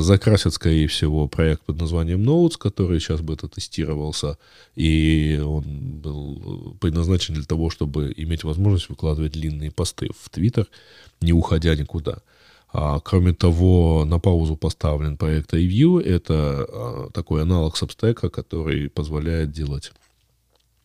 закрасят, 0.00 0.54
скорее 0.54 0.86
всего, 0.86 1.28
проект 1.28 1.62
под 1.62 1.80
названием 1.80 2.22
Notes, 2.22 2.58
который 2.58 3.00
сейчас 3.00 3.20
бы 3.20 3.34
это 3.34 3.48
тестировался, 3.48 4.38
и 4.76 5.42
он 5.44 5.62
был 6.00 6.76
предназначен 6.80 7.34
для 7.34 7.44
того, 7.44 7.70
чтобы 7.70 8.12
иметь 8.16 8.44
возможность 8.44 8.88
выкладывать 8.88 9.32
длинные 9.32 9.70
посты 9.70 10.10
в 10.18 10.28
Твиттер, 10.30 10.66
не 11.20 11.32
уходя 11.32 11.74
никуда. 11.74 12.18
А, 12.72 13.00
кроме 13.00 13.34
того, 13.34 14.04
на 14.06 14.18
паузу 14.18 14.56
поставлен 14.56 15.16
проект 15.16 15.52
Review. 15.52 16.00
Это 16.00 16.66
а, 16.68 17.10
такой 17.12 17.42
аналог 17.42 17.76
Substack, 17.76 18.30
который 18.30 18.88
позволяет 18.88 19.52
делать, 19.52 19.92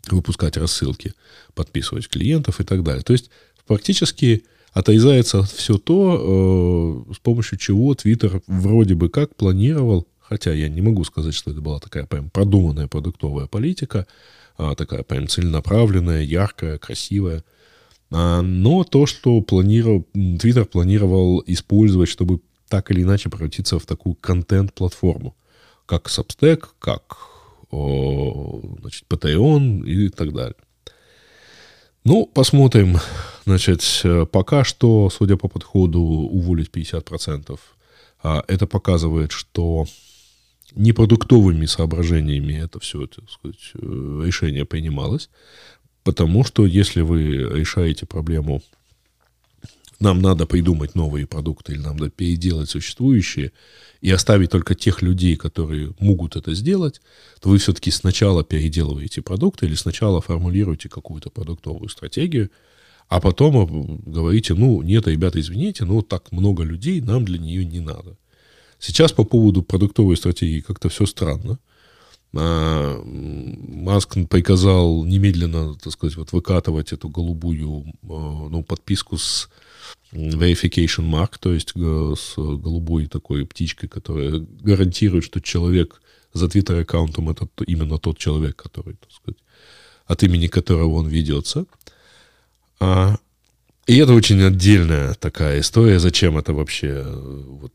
выпускать 0.09 0.57
рассылки, 0.57 1.13
подписывать 1.53 2.09
клиентов 2.09 2.59
и 2.59 2.63
так 2.65 2.83
далее. 2.83 3.03
То 3.03 3.13
есть 3.13 3.29
практически 3.65 4.43
отрезается 4.73 5.43
все 5.43 5.77
то, 5.77 7.05
э, 7.09 7.13
с 7.13 7.19
помощью 7.19 7.57
чего 7.57 7.93
Twitter 7.93 8.41
вроде 8.47 8.95
бы 8.95 9.09
как 9.09 9.35
планировал, 9.35 10.07
хотя 10.19 10.53
я 10.53 10.69
не 10.69 10.81
могу 10.81 11.03
сказать, 11.03 11.33
что 11.33 11.51
это 11.51 11.61
была 11.61 11.79
такая 11.79 12.05
прям 12.05 12.29
продуманная 12.29 12.87
продуктовая 12.87 13.47
политика, 13.47 14.07
а 14.57 14.75
такая 14.75 15.03
прям 15.03 15.27
целенаправленная, 15.27 16.21
яркая, 16.21 16.77
красивая. 16.77 17.43
А, 18.11 18.41
но 18.41 18.83
то, 18.83 19.05
что 19.05 19.41
планировал, 19.41 20.05
Twitter 20.13 20.65
планировал 20.65 21.43
использовать, 21.45 22.09
чтобы 22.09 22.41
так 22.69 22.91
или 22.91 23.03
иначе 23.03 23.29
превратиться 23.29 23.79
в 23.79 23.85
такую 23.85 24.15
контент-платформу, 24.15 25.35
как 25.85 26.07
Substack, 26.07 26.65
как 26.79 27.17
значит, 27.69 29.05
Patreon 29.09 29.85
и 29.85 30.09
так 30.09 30.33
далее. 30.33 30.55
Ну, 32.09 32.25
посмотрим. 32.25 32.99
Значит, 33.45 33.81
пока 34.31 34.63
что, 34.63 35.09
судя 35.09 35.35
по 35.35 35.49
подходу, 35.49 35.99
уволить 35.99 36.69
50%. 36.69 37.59
А 38.23 38.45
это 38.47 38.65
показывает, 38.65 39.33
что 39.33 39.85
непродуктовыми 40.73 41.65
соображениями 41.65 42.53
это 42.53 42.79
все, 42.79 43.07
так 43.07 43.29
сказать, 43.29 43.71
э, 43.73 44.21
решение 44.25 44.63
принималось. 44.63 45.29
Потому 46.05 46.45
что 46.45 46.65
если 46.65 47.01
вы 47.01 47.59
решаете 47.59 48.05
проблему, 48.05 48.61
нам 49.99 50.21
надо 50.21 50.45
придумать 50.45 50.95
новые 50.95 51.25
продукты 51.25 51.73
или 51.73 51.81
нам 51.81 51.97
надо 51.97 52.11
переделать 52.11 52.69
существующие, 52.69 53.51
и 54.01 54.11
оставить 54.11 54.51
только 54.51 54.75
тех 54.75 55.01
людей, 55.01 55.35
которые 55.35 55.93
могут 55.99 56.35
это 56.35 56.53
сделать, 56.53 57.01
то 57.41 57.49
вы 57.49 57.57
все-таки 57.57 57.89
сначала 57.89 58.43
переделываете 58.43 59.21
продукты 59.21 59.65
или 59.65 59.75
сначала 59.75 60.21
формулируете 60.21 60.87
какую-то 60.87 61.29
продуктовую 61.29 61.89
стратегию, 61.89 62.51
а 63.09 63.19
потом 63.19 64.01
говорите, 64.05 64.53
ну, 64.53 64.81
нет, 64.81 65.07
ребята, 65.07 65.39
извините, 65.39 65.85
но 65.85 66.01
так 66.01 66.31
много 66.31 66.63
людей, 66.63 67.01
нам 67.01 67.25
для 67.25 67.39
нее 67.39 67.65
не 67.65 67.79
надо. 67.79 68.17
Сейчас 68.79 69.11
по 69.11 69.23
поводу 69.23 69.63
продуктовой 69.63 70.17
стратегии 70.17 70.59
как-то 70.59 70.89
все 70.89 71.05
странно. 71.05 71.57
А, 72.35 73.01
Маск 73.03 74.17
приказал 74.29 75.03
немедленно, 75.05 75.75
так 75.75 75.93
сказать, 75.93 76.17
вот 76.17 76.33
выкатывать 76.33 76.91
эту 76.91 77.09
голубую 77.09 77.85
а, 78.03 78.47
ну, 78.49 78.63
подписку 78.63 79.17
с 79.17 79.49
verification 80.11 81.09
mark, 81.09 81.37
то 81.39 81.53
есть 81.53 81.73
э, 81.75 82.13
с 82.17 82.35
голубой 82.35 83.07
такой 83.07 83.45
птичкой, 83.45 83.89
которая 83.89 84.39
гарантирует, 84.61 85.23
что 85.23 85.41
человек 85.41 86.01
за 86.33 86.47
твиттер-аккаунтом 86.47 87.29
это 87.29 87.47
именно 87.65 87.97
тот 87.97 88.17
человек, 88.17 88.55
который, 88.55 88.95
так 88.95 89.11
сказать, 89.11 89.39
от 90.05 90.23
имени 90.23 90.47
которого 90.47 90.95
он 90.95 91.07
ведется. 91.07 91.65
А, 92.79 93.17
и 93.85 93.97
это 93.97 94.13
очень 94.13 94.41
отдельная 94.41 95.13
такая 95.15 95.59
история, 95.59 95.99
зачем 95.99 96.37
это 96.37 96.53
вообще 96.53 97.03
э, 97.05 97.43
вот, 97.45 97.73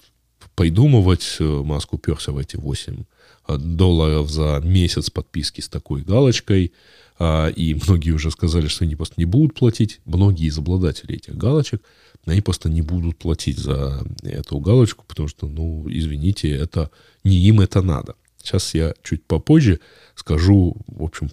придумывать. 0.55 1.37
Маск 1.41 1.93
уперся 1.93 2.33
в 2.33 2.39
эти 2.39 2.57
8 2.57 3.05
э, 3.49 3.57
долларов 3.59 4.31
за 4.31 4.61
месяц 4.65 5.11
подписки 5.11 5.61
с 5.61 5.69
такой 5.69 6.03
галочкой, 6.03 6.73
а, 7.19 7.49
и 7.49 7.75
многие 7.75 8.13
уже 8.13 8.31
сказали, 8.31 8.69
что 8.69 8.85
они 8.85 8.97
просто 8.97 9.15
не 9.19 9.27
будут 9.27 9.55
платить, 9.55 10.01
многие 10.07 10.47
из 10.47 10.57
обладателей 10.57 11.17
этих 11.17 11.37
галочек– 11.37 11.83
они 12.27 12.41
просто 12.41 12.69
не 12.69 12.83
будут 12.83 13.19
платить 13.19 13.59
за 13.59 14.05
эту 14.23 14.59
галочку, 14.61 15.05
потому 15.07 15.29
что, 15.29 15.47
ну, 15.47 15.87
извините, 15.89 16.51
это 16.51 16.91
не 17.25 17.37
им 17.37 17.61
это 17.61 17.83
надо. 17.83 18.15
Сейчас 18.39 18.75
я 18.75 18.95
чуть 19.03 19.25
попозже 19.25 19.81
скажу, 20.15 20.77
в 20.87 21.03
общем, 21.03 21.31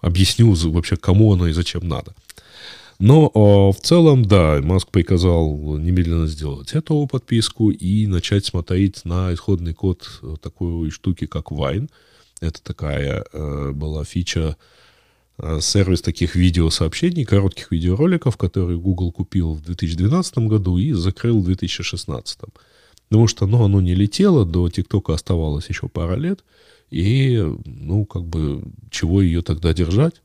объясню 0.00 0.52
вообще, 0.52 0.96
кому 0.96 1.32
оно 1.32 1.48
и 1.48 1.52
зачем 1.52 1.86
надо. 1.88 2.14
Но 2.98 3.30
о, 3.34 3.72
в 3.72 3.80
целом, 3.80 4.24
да, 4.24 4.60
Маск 4.62 4.88
приказал 4.88 5.76
немедленно 5.76 6.26
сделать 6.26 6.72
эту 6.72 7.06
подписку 7.06 7.70
и 7.70 8.06
начать 8.06 8.46
смотреть 8.46 9.04
на 9.04 9.34
исходный 9.34 9.74
код 9.74 10.22
такой 10.40 10.90
штуки, 10.90 11.26
как 11.26 11.52
Wine. 11.52 11.90
Это 12.40 12.62
такая 12.62 13.24
э, 13.32 13.72
была 13.72 14.04
фича 14.04 14.56
Э, 14.56 14.75
сервис 15.60 16.02
таких 16.02 16.34
видеосообщений, 16.34 17.24
коротких 17.24 17.70
видеороликов, 17.70 18.36
который 18.36 18.78
Google 18.78 19.12
купил 19.12 19.54
в 19.54 19.62
2012 19.62 20.38
году 20.38 20.78
и 20.78 20.92
закрыл 20.92 21.40
в 21.40 21.44
2016. 21.44 22.38
Потому 23.08 23.26
что 23.28 23.46
ну, 23.46 23.62
оно 23.62 23.80
не 23.80 23.94
летело, 23.94 24.44
до 24.44 24.68
ТикТока 24.68 25.14
оставалось 25.14 25.68
еще 25.68 25.88
пара 25.88 26.16
лет, 26.16 26.44
и, 26.90 27.44
ну, 27.64 28.04
как 28.04 28.24
бы, 28.24 28.62
чего 28.90 29.22
ее 29.22 29.42
тогда 29.42 29.72
держать? 29.72 30.22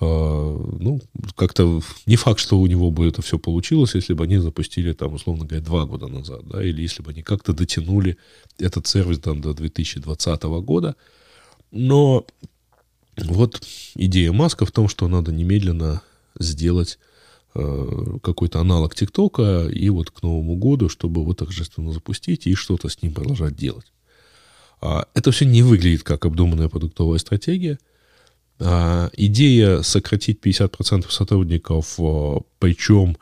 А, 0.00 0.76
ну, 0.80 1.00
как-то 1.36 1.80
не 2.06 2.16
факт, 2.16 2.40
что 2.40 2.58
у 2.60 2.66
него 2.66 2.90
бы 2.90 3.06
это 3.06 3.22
все 3.22 3.38
получилось, 3.38 3.94
если 3.94 4.14
бы 4.14 4.24
они 4.24 4.38
запустили, 4.38 4.92
там, 4.92 5.14
условно 5.14 5.44
говоря, 5.44 5.64
два 5.64 5.86
года 5.86 6.08
назад, 6.08 6.42
да, 6.44 6.62
или 6.62 6.82
если 6.82 7.02
бы 7.02 7.12
они 7.12 7.22
как-то 7.22 7.52
дотянули 7.52 8.16
этот 8.58 8.86
сервис 8.86 9.20
там 9.20 9.40
до 9.40 9.54
2020 9.54 10.42
года. 10.42 10.96
Но 11.70 12.26
вот 13.16 13.62
идея 13.94 14.32
Маска 14.32 14.64
в 14.64 14.72
том, 14.72 14.88
что 14.88 15.08
надо 15.08 15.32
немедленно 15.32 16.02
сделать 16.38 16.98
э, 17.54 18.16
какой-то 18.22 18.60
аналог 18.60 18.94
ТикТока 18.94 19.68
и 19.68 19.88
вот 19.90 20.10
к 20.10 20.22
Новому 20.22 20.56
году, 20.56 20.88
чтобы 20.88 21.20
его 21.20 21.34
торжественно 21.34 21.92
запустить 21.92 22.46
и 22.46 22.54
что-то 22.54 22.88
с 22.88 23.02
ним 23.02 23.12
продолжать 23.12 23.54
делать. 23.54 23.92
А, 24.80 25.06
это 25.14 25.30
все 25.30 25.44
не 25.44 25.62
выглядит 25.62 26.02
как 26.02 26.24
обдуманная 26.24 26.68
продуктовая 26.68 27.18
стратегия. 27.18 27.78
А, 28.58 29.10
идея 29.14 29.82
сократить 29.82 30.40
50% 30.40 31.10
сотрудников, 31.10 31.96
а, 31.98 32.40
причем 32.58 33.18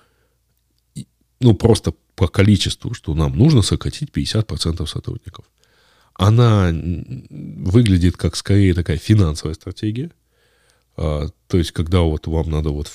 ну, 1.40 1.54
просто 1.54 1.94
по 2.14 2.28
количеству, 2.28 2.94
что 2.94 3.14
нам 3.14 3.36
нужно 3.36 3.62
сократить 3.62 4.10
50% 4.10 4.86
сотрудников– 4.86 5.46
она 6.20 6.70
выглядит 7.30 8.18
как 8.18 8.36
скорее 8.36 8.74
такая 8.74 8.98
финансовая 8.98 9.54
стратегия. 9.54 10.10
А, 10.94 11.28
то 11.46 11.56
есть, 11.56 11.72
когда 11.72 12.00
вот 12.00 12.26
вам 12.26 12.50
надо 12.50 12.68
вот 12.68 12.90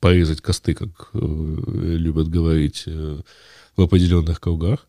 порезать 0.00 0.40
косты, 0.40 0.74
как 0.74 1.10
э, 1.14 1.18
любят 1.18 2.28
говорить 2.28 2.82
э, 2.86 3.20
в 3.76 3.80
определенных 3.80 4.40
кругах. 4.40 4.88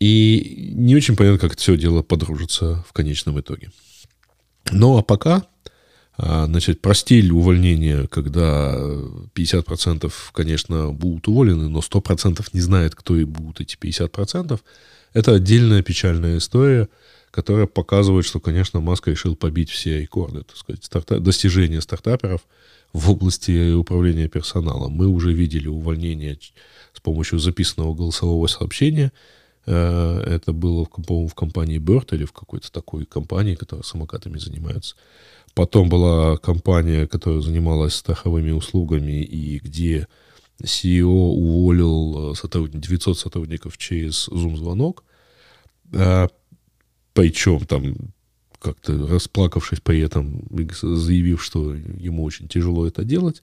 И 0.00 0.72
не 0.74 0.96
очень 0.96 1.16
понятно, 1.16 1.38
как 1.38 1.52
это 1.52 1.60
все 1.60 1.76
дело 1.76 2.00
подружится 2.00 2.82
в 2.88 2.94
конечном 2.94 3.38
итоге. 3.40 3.72
Ну, 4.72 4.96
а 4.96 5.02
пока, 5.02 5.46
а, 6.16 6.46
значит, 6.46 6.80
про 6.80 6.94
стиль 6.94 7.30
увольнения, 7.30 8.06
когда 8.06 8.74
50%, 9.34 10.10
конечно, 10.32 10.92
будут 10.92 11.28
уволены, 11.28 11.68
но 11.68 11.80
100% 11.80 12.42
не 12.54 12.60
знает, 12.60 12.94
кто 12.94 13.16
и 13.16 13.24
будут 13.24 13.60
эти 13.60 13.76
50%, 13.76 14.58
это 15.16 15.32
отдельная 15.32 15.80
печальная 15.80 16.36
история, 16.36 16.90
которая 17.30 17.66
показывает, 17.66 18.26
что, 18.26 18.38
конечно, 18.38 18.80
Маск 18.80 19.08
решил 19.08 19.34
побить 19.34 19.70
все 19.70 20.00
рекорды, 20.02 20.42
так 20.42 20.56
сказать, 20.58 20.84
старта- 20.84 21.20
достижения 21.20 21.80
стартаперов 21.80 22.42
в 22.92 23.10
области 23.10 23.72
управления 23.72 24.28
персоналом. 24.28 24.92
Мы 24.92 25.06
уже 25.06 25.32
видели 25.32 25.68
увольнение 25.68 26.38
с 26.92 27.00
помощью 27.00 27.38
записанного 27.38 27.94
голосового 27.94 28.46
сообщения. 28.46 29.10
Э, 29.64 30.22
это 30.26 30.52
было, 30.52 30.84
по-моему, 30.84 31.28
в 31.28 31.34
компании 31.34 31.78
Bird 31.78 32.14
или 32.14 32.26
в 32.26 32.32
какой-то 32.32 32.70
такой 32.70 33.06
компании, 33.06 33.54
которая 33.54 33.84
самокатами 33.84 34.36
занимается. 34.36 34.96
Потом 35.54 35.88
была 35.88 36.36
компания, 36.36 37.06
которая 37.06 37.40
занималась 37.40 37.94
страховыми 37.94 38.50
услугами, 38.50 39.22
и 39.22 39.60
где 39.60 40.08
CEO 40.62 41.04
уволил 41.06 42.34
900 42.34 43.18
сотрудников 43.18 43.76
через 43.78 44.28
Zoom-звонок. 44.28 45.04
Причем 47.12 47.64
там 47.66 47.94
как-то 48.58 49.06
расплакавшись 49.06 49.80
при 49.80 50.00
этом, 50.00 50.42
заявив, 50.82 51.42
что 51.42 51.74
ему 51.74 52.24
очень 52.24 52.48
тяжело 52.48 52.86
это 52.86 53.04
делать. 53.04 53.42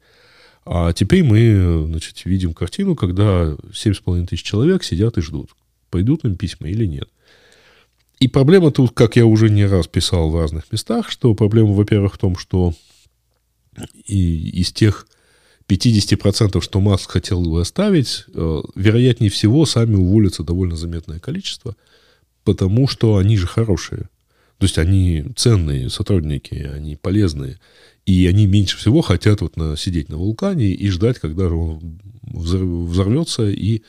А 0.65 0.93
теперь 0.93 1.23
мы, 1.23 1.85
значит, 1.87 2.25
видим 2.25 2.53
картину, 2.53 2.95
когда 2.95 3.55
7,5 3.71 4.27
тысяч 4.27 4.43
человек 4.43 4.83
сидят 4.83 5.17
и 5.17 5.21
ждут, 5.21 5.51
пойдут 5.89 6.25
им 6.25 6.35
письма 6.35 6.67
или 6.69 6.85
нет. 6.85 7.09
И 8.19 8.27
проблема 8.27 8.71
тут, 8.71 8.91
как 8.91 9.15
я 9.17 9.25
уже 9.25 9.49
не 9.49 9.65
раз 9.65 9.87
писал 9.87 10.29
в 10.29 10.39
разных 10.39 10.71
местах, 10.71 11.09
что 11.09 11.33
проблема, 11.35 11.73
во-первых, 11.73 12.13
в 12.13 12.17
том, 12.17 12.37
что 12.37 12.73
и 14.05 14.49
из 14.61 14.71
тех 14.71 15.07
50%, 15.67 16.61
что 16.61 16.81
Маск 16.81 17.11
хотел 17.11 17.41
бы 17.41 17.61
оставить, 17.61 18.25
э, 18.33 18.61
вероятнее 18.75 19.29
всего, 19.29 19.65
сами 19.65 19.95
уволятся 19.95 20.43
довольно 20.43 20.75
заметное 20.75 21.19
количество, 21.19 21.75
потому 22.43 22.87
что 22.87 23.17
они 23.17 23.37
же 23.37 23.47
хорошие. 23.47 24.09
То 24.57 24.65
есть 24.65 24.77
они 24.77 25.25
ценные 25.35 25.89
сотрудники, 25.89 26.55
они 26.55 26.95
полезные. 26.95 27.59
И 28.05 28.27
они 28.27 28.47
меньше 28.47 28.77
всего 28.77 29.01
хотят 29.01 29.41
вот 29.41 29.55
на, 29.55 29.77
сидеть 29.77 30.09
на 30.09 30.17
вулкане 30.17 30.71
и 30.71 30.89
ждать, 30.89 31.19
когда 31.19 31.47
же 31.47 31.55
он 31.55 31.99
взорвется 32.21 33.49
и 33.49 33.81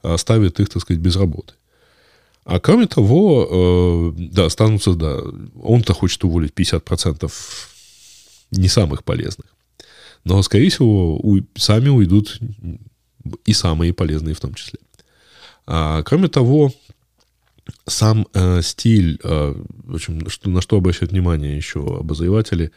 оставит 0.00 0.60
их, 0.60 0.70
так 0.70 0.82
сказать, 0.82 1.02
без 1.02 1.16
работы. 1.16 1.54
А 2.44 2.60
кроме 2.60 2.86
того, 2.86 4.14
э, 4.16 4.20
да, 4.32 4.46
останутся, 4.46 4.94
да, 4.94 5.20
он-то 5.62 5.92
хочет 5.92 6.24
уволить 6.24 6.52
50% 6.54 7.30
не 8.52 8.68
самых 8.68 9.04
полезных. 9.04 9.46
Но, 10.24 10.42
скорее 10.42 10.70
всего, 10.70 11.16
у, 11.16 11.40
сами 11.56 11.88
уйдут 11.88 12.40
и 13.44 13.52
самые 13.52 13.92
полезные 13.92 14.34
в 14.34 14.40
том 14.40 14.54
числе. 14.54 14.78
А, 15.66 16.02
кроме 16.02 16.28
того, 16.28 16.72
сам 17.86 18.26
э, 18.34 18.62
стиль, 18.62 19.18
э, 19.22 19.54
в 19.84 19.94
общем, 19.94 20.28
что, 20.28 20.50
на 20.50 20.60
что 20.60 20.76
обращают 20.76 21.12
внимание 21.12 21.56
еще 21.56 21.80
обозреватели, 22.00 22.72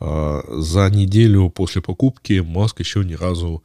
э, 0.00 0.40
за 0.48 0.90
неделю 0.90 1.50
после 1.50 1.82
покупки 1.82 2.40
Маск 2.40 2.80
еще 2.80 3.04
ни 3.04 3.14
разу 3.14 3.62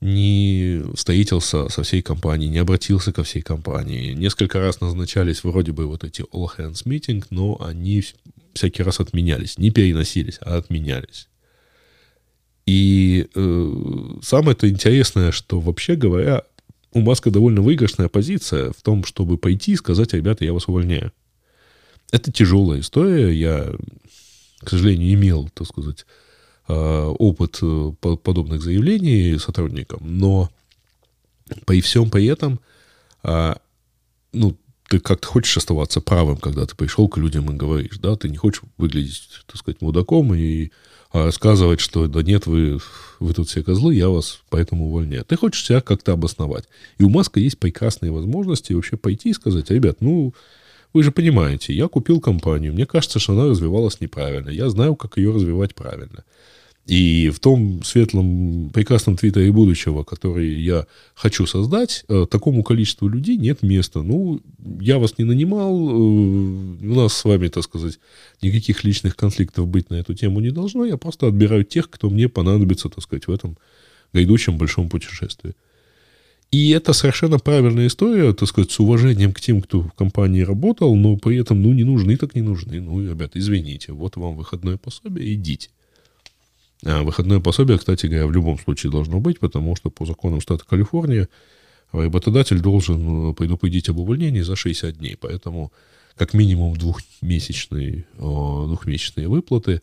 не 0.00 0.82
встретился 0.94 1.68
со 1.68 1.82
всей 1.82 2.02
компанией, 2.02 2.50
не 2.50 2.58
обратился 2.58 3.12
ко 3.12 3.22
всей 3.22 3.42
компании. 3.42 4.12
Несколько 4.12 4.60
раз 4.60 4.80
назначались 4.80 5.42
вроде 5.42 5.72
бы 5.72 5.86
вот 5.86 6.04
эти 6.04 6.22
all 6.32 6.48
hands 6.56 6.84
meeting, 6.84 7.24
но 7.30 7.58
они 7.60 8.04
всякий 8.52 8.82
раз 8.82 9.00
отменялись. 9.00 9.58
Не 9.58 9.70
переносились, 9.70 10.38
а 10.40 10.56
отменялись. 10.56 11.28
И 12.66 13.28
э, 13.34 13.72
самое-то 14.22 14.68
интересное, 14.68 15.30
что 15.30 15.60
вообще 15.60 15.94
говоря, 15.94 16.42
у 16.92 17.00
Маска 17.00 17.30
довольно 17.30 17.60
выигрышная 17.60 18.08
позиция 18.08 18.72
в 18.72 18.82
том, 18.82 19.04
чтобы 19.04 19.38
пойти 19.38 19.72
и 19.72 19.76
сказать, 19.76 20.12
ребята, 20.14 20.44
я 20.44 20.52
вас 20.52 20.66
увольняю. 20.66 21.12
Это 22.10 22.32
тяжелая 22.32 22.80
история. 22.80 23.32
Я, 23.32 23.72
к 24.60 24.70
сожалению, 24.70 25.12
имел, 25.14 25.48
так 25.54 25.68
сказать, 25.68 26.06
а, 26.68 27.10
опыт 27.10 27.58
э, 27.62 27.92
подобных 28.00 28.62
заявлений 28.62 29.38
сотрудникам, 29.38 30.00
но 30.02 30.50
при 31.64 31.80
всем 31.80 32.10
при 32.10 32.26
этом, 32.26 32.60
а, 33.22 33.58
ну, 34.32 34.56
ты 34.88 34.98
как-то 34.98 35.28
хочешь 35.28 35.56
оставаться 35.56 36.00
правым, 36.00 36.38
когда 36.38 36.66
ты 36.66 36.74
пришел 36.74 37.08
к 37.08 37.18
людям 37.18 37.50
и 37.50 37.56
говоришь, 37.56 37.98
да, 37.98 38.16
ты 38.16 38.28
не 38.28 38.36
хочешь 38.36 38.62
выглядеть, 38.76 39.28
так 39.46 39.56
сказать, 39.56 39.80
мудаком 39.80 40.34
и 40.34 40.70
а 41.12 41.24
рассказывать, 41.24 41.80
что 41.80 42.06
да 42.06 42.22
нет, 42.22 42.46
вы, 42.46 42.78
вы 43.20 43.34
тут 43.34 43.48
все 43.48 43.62
козлы, 43.62 43.94
я 43.94 44.08
вас 44.08 44.40
поэтому 44.48 44.86
увольняю. 44.86 45.24
Ты 45.24 45.36
хочешь 45.36 45.64
себя 45.64 45.80
как-то 45.80 46.12
обосновать. 46.12 46.64
И 46.98 47.04
у 47.04 47.08
Маска 47.08 47.40
есть 47.40 47.58
прекрасные 47.58 48.12
возможности 48.12 48.72
вообще 48.72 48.96
пойти 48.96 49.30
и 49.30 49.34
сказать, 49.34 49.70
ребят, 49.70 49.98
ну, 50.00 50.34
вы 50.92 51.02
же 51.02 51.12
понимаете, 51.12 51.74
я 51.74 51.88
купил 51.88 52.20
компанию, 52.20 52.72
мне 52.72 52.86
кажется, 52.86 53.18
что 53.18 53.32
она 53.32 53.46
развивалась 53.46 54.00
неправильно, 54.00 54.50
я 54.50 54.70
знаю, 54.70 54.96
как 54.96 55.18
ее 55.18 55.32
развивать 55.32 55.74
правильно. 55.74 56.24
И 56.86 57.30
в 57.30 57.40
том 57.40 57.82
светлом, 57.82 58.70
прекрасном 58.72 59.16
твиттере 59.16 59.50
будущего, 59.50 60.04
который 60.04 60.54
я 60.60 60.86
хочу 61.14 61.44
создать, 61.44 62.04
э, 62.08 62.26
такому 62.30 62.62
количеству 62.62 63.08
людей 63.08 63.36
нет 63.36 63.62
места. 63.62 64.02
Ну, 64.02 64.40
я 64.80 64.98
вас 65.00 65.18
не 65.18 65.24
нанимал, 65.24 65.74
э, 65.74 65.92
у 65.92 66.94
нас 66.94 67.12
с 67.12 67.24
вами, 67.24 67.48
так 67.48 67.64
сказать, 67.64 67.98
никаких 68.40 68.84
личных 68.84 69.16
конфликтов 69.16 69.66
быть 69.66 69.90
на 69.90 69.96
эту 69.96 70.14
тему 70.14 70.38
не 70.38 70.50
должно. 70.50 70.84
Я 70.84 70.96
просто 70.96 71.26
отбираю 71.26 71.64
тех, 71.64 71.90
кто 71.90 72.08
мне 72.08 72.28
понадобится, 72.28 72.88
так 72.88 73.02
сказать, 73.02 73.26
в 73.26 73.32
этом 73.32 73.58
грядущем 74.12 74.56
большом 74.56 74.88
путешествии. 74.88 75.54
И 76.52 76.70
это 76.70 76.92
совершенно 76.92 77.40
правильная 77.40 77.88
история, 77.88 78.32
так 78.32 78.48
сказать, 78.48 78.70
с 78.70 78.78
уважением 78.78 79.32
к 79.32 79.40
тем, 79.40 79.60
кто 79.60 79.80
в 79.80 79.92
компании 79.92 80.42
работал, 80.42 80.94
но 80.94 81.16
при 81.16 81.36
этом, 81.38 81.60
ну, 81.60 81.72
не 81.72 81.82
нужны, 81.82 82.16
так 82.16 82.36
не 82.36 82.42
нужны. 82.42 82.80
Ну, 82.80 83.02
ребята, 83.02 83.40
извините, 83.40 83.92
вот 83.92 84.16
вам 84.16 84.36
выходное 84.36 84.76
пособие, 84.76 85.34
идите. 85.34 85.70
А 86.84 87.02
выходное 87.02 87.40
пособие, 87.40 87.78
кстати 87.78 88.06
говоря, 88.06 88.26
в 88.26 88.32
любом 88.32 88.58
случае 88.58 88.92
должно 88.92 89.20
быть, 89.20 89.38
потому 89.38 89.76
что 89.76 89.90
по 89.90 90.04
законам 90.04 90.40
штата 90.40 90.64
Калифорния 90.64 91.28
работодатель 91.92 92.60
должен 92.60 93.30
э, 93.30 93.34
предупредить 93.34 93.88
об 93.88 93.98
увольнении 93.98 94.42
за 94.42 94.56
60 94.56 94.98
дней. 94.98 95.16
Поэтому 95.18 95.72
как 96.16 96.34
минимум 96.34 96.76
двухмесячные, 96.76 98.06
двухмесячные 98.16 99.28
выплаты 99.28 99.82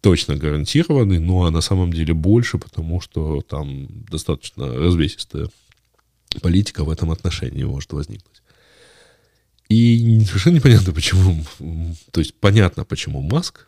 точно 0.00 0.36
гарантированы, 0.36 1.20
ну 1.20 1.44
а 1.44 1.50
на 1.50 1.60
самом 1.60 1.92
деле 1.92 2.14
больше, 2.14 2.58
потому 2.58 3.00
что 3.00 3.40
там 3.42 3.88
достаточно 4.10 4.66
развесистая 4.66 5.48
политика 6.40 6.84
в 6.84 6.90
этом 6.90 7.10
отношении 7.10 7.64
может 7.64 7.92
возникнуть. 7.92 8.42
И 9.68 10.20
совершенно 10.24 10.56
непонятно, 10.56 10.92
почему, 10.92 11.44
то 12.10 12.20
есть 12.20 12.34
понятно, 12.34 12.84
почему 12.84 13.20
Маск 13.20 13.66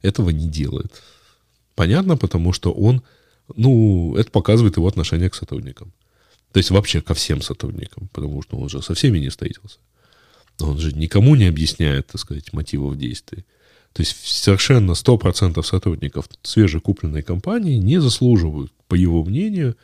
этого 0.00 0.30
не 0.30 0.48
делает. 0.48 1.02
Понятно, 1.74 2.16
потому 2.16 2.52
что 2.52 2.72
он, 2.72 3.02
ну, 3.54 4.16
это 4.16 4.30
показывает 4.30 4.76
его 4.76 4.86
отношение 4.86 5.30
к 5.30 5.34
сотрудникам. 5.34 5.92
То 6.52 6.58
есть 6.58 6.70
вообще 6.70 7.00
ко 7.00 7.14
всем 7.14 7.40
сотрудникам, 7.40 8.08
потому 8.12 8.42
что 8.42 8.58
он 8.58 8.68
же 8.68 8.82
со 8.82 8.94
всеми 8.94 9.18
не 9.18 9.30
встретился. 9.30 9.78
Он 10.60 10.78
же 10.78 10.92
никому 10.92 11.34
не 11.34 11.46
объясняет, 11.46 12.08
так 12.08 12.20
сказать, 12.20 12.52
мотивов 12.52 12.98
действий. 12.98 13.44
То 13.92 14.02
есть 14.02 14.16
совершенно 14.26 14.92
100% 14.92 15.62
сотрудников 15.62 16.28
свежекупленной 16.42 17.22
компании 17.22 17.76
не 17.76 18.00
заслуживают, 18.00 18.72
по 18.88 18.94
его 18.94 19.24
мнению, 19.24 19.76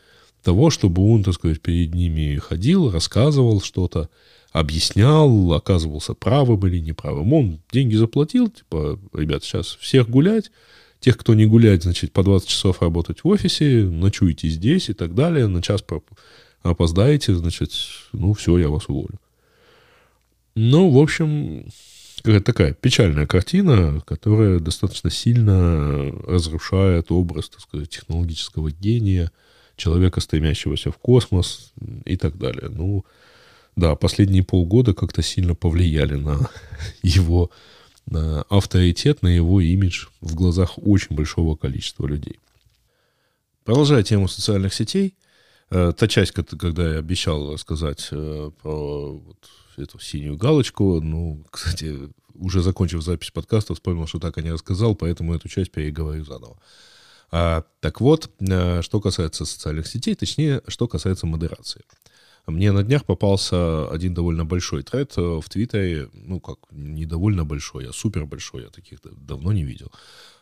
того, 0.42 0.70
чтобы 0.70 1.02
он, 1.12 1.24
так 1.24 1.34
сказать, 1.34 1.60
перед 1.60 1.94
ними 1.94 2.36
ходил, 2.36 2.90
рассказывал 2.90 3.60
что-то, 3.60 4.08
объяснял, 4.52 5.52
оказывался 5.52 6.14
правым 6.14 6.66
или 6.66 6.78
неправым. 6.78 7.32
Он 7.32 7.60
деньги 7.70 7.96
заплатил, 7.96 8.48
типа, 8.48 8.98
ребят, 9.12 9.44
сейчас 9.44 9.76
всех 9.80 10.08
гулять, 10.08 10.50
Тех, 11.00 11.16
кто 11.16 11.34
не 11.34 11.46
гуляет, 11.46 11.84
значит, 11.84 12.12
по 12.12 12.22
20 12.22 12.48
часов 12.48 12.82
работать 12.82 13.22
в 13.22 13.28
офисе, 13.28 13.84
ночуете 13.84 14.48
здесь 14.48 14.88
и 14.88 14.94
так 14.94 15.14
далее, 15.14 15.46
на 15.46 15.62
час 15.62 15.84
опоздаете, 16.62 17.34
значит, 17.34 17.72
ну, 18.12 18.32
все, 18.32 18.58
я 18.58 18.68
вас 18.68 18.88
уволю. 18.88 19.20
Ну, 20.54 20.90
в 20.90 20.98
общем, 20.98 21.66
какая 22.22 22.40
такая 22.40 22.72
печальная 22.74 23.26
картина, 23.26 24.02
которая 24.06 24.58
достаточно 24.58 25.10
сильно 25.10 26.10
разрушает 26.26 27.12
образ, 27.12 27.48
так 27.48 27.60
сказать, 27.60 27.90
технологического 27.90 28.70
гения, 28.70 29.30
человека, 29.76 30.20
стремящегося 30.20 30.90
в 30.90 30.98
космос 30.98 31.72
и 32.04 32.16
так 32.16 32.36
далее. 32.38 32.68
Ну, 32.68 33.04
да, 33.76 33.94
последние 33.94 34.42
полгода 34.42 34.94
как-то 34.94 35.22
сильно 35.22 35.54
повлияли 35.54 36.16
на 36.16 36.50
его 37.02 37.50
авторитет, 38.48 39.22
на 39.22 39.28
его 39.28 39.60
имидж 39.60 40.06
в 40.20 40.34
глазах 40.34 40.72
очень 40.76 41.14
большого 41.14 41.56
количества 41.56 42.06
людей. 42.06 42.38
Продолжая 43.64 44.02
тему 44.02 44.28
социальных 44.28 44.72
сетей, 44.72 45.14
э, 45.70 45.92
та 45.96 46.08
часть, 46.08 46.32
когда 46.32 46.94
я 46.94 46.98
обещал 46.98 47.52
рассказать 47.52 48.08
э, 48.12 48.50
про 48.62 49.12
вот 49.18 49.48
эту 49.76 49.98
синюю 49.98 50.36
галочку, 50.36 51.00
ну, 51.00 51.44
кстати, 51.50 52.10
уже 52.34 52.62
закончив 52.62 53.02
запись 53.02 53.30
подкаста, 53.30 53.74
вспомнил, 53.74 54.06
что 54.06 54.18
так 54.18 54.38
и 54.38 54.42
не 54.42 54.52
рассказал, 54.52 54.94
поэтому 54.94 55.34
эту 55.34 55.48
часть 55.48 55.70
переговорю 55.70 56.24
заново. 56.24 56.58
А, 57.30 57.64
так 57.80 58.00
вот, 58.00 58.30
э, 58.40 58.80
что 58.82 59.00
касается 59.00 59.44
социальных 59.44 59.86
сетей, 59.86 60.14
точнее, 60.14 60.62
что 60.66 60.88
касается 60.88 61.26
модерации. 61.26 61.82
Мне 62.48 62.72
на 62.72 62.82
днях 62.82 63.04
попался 63.04 63.88
один 63.90 64.14
довольно 64.14 64.44
большой 64.44 64.82
тред 64.82 65.18
э, 65.18 65.20
в 65.20 65.48
Твиттере, 65.48 66.08
ну, 66.12 66.40
как, 66.40 66.58
не 66.70 67.06
довольно 67.06 67.44
большой, 67.44 67.88
а 67.88 67.92
супер 67.92 68.24
большой, 68.24 68.62
я 68.62 68.68
таких 68.68 69.00
давно 69.02 69.52
не 69.52 69.64
видел. 69.64 69.92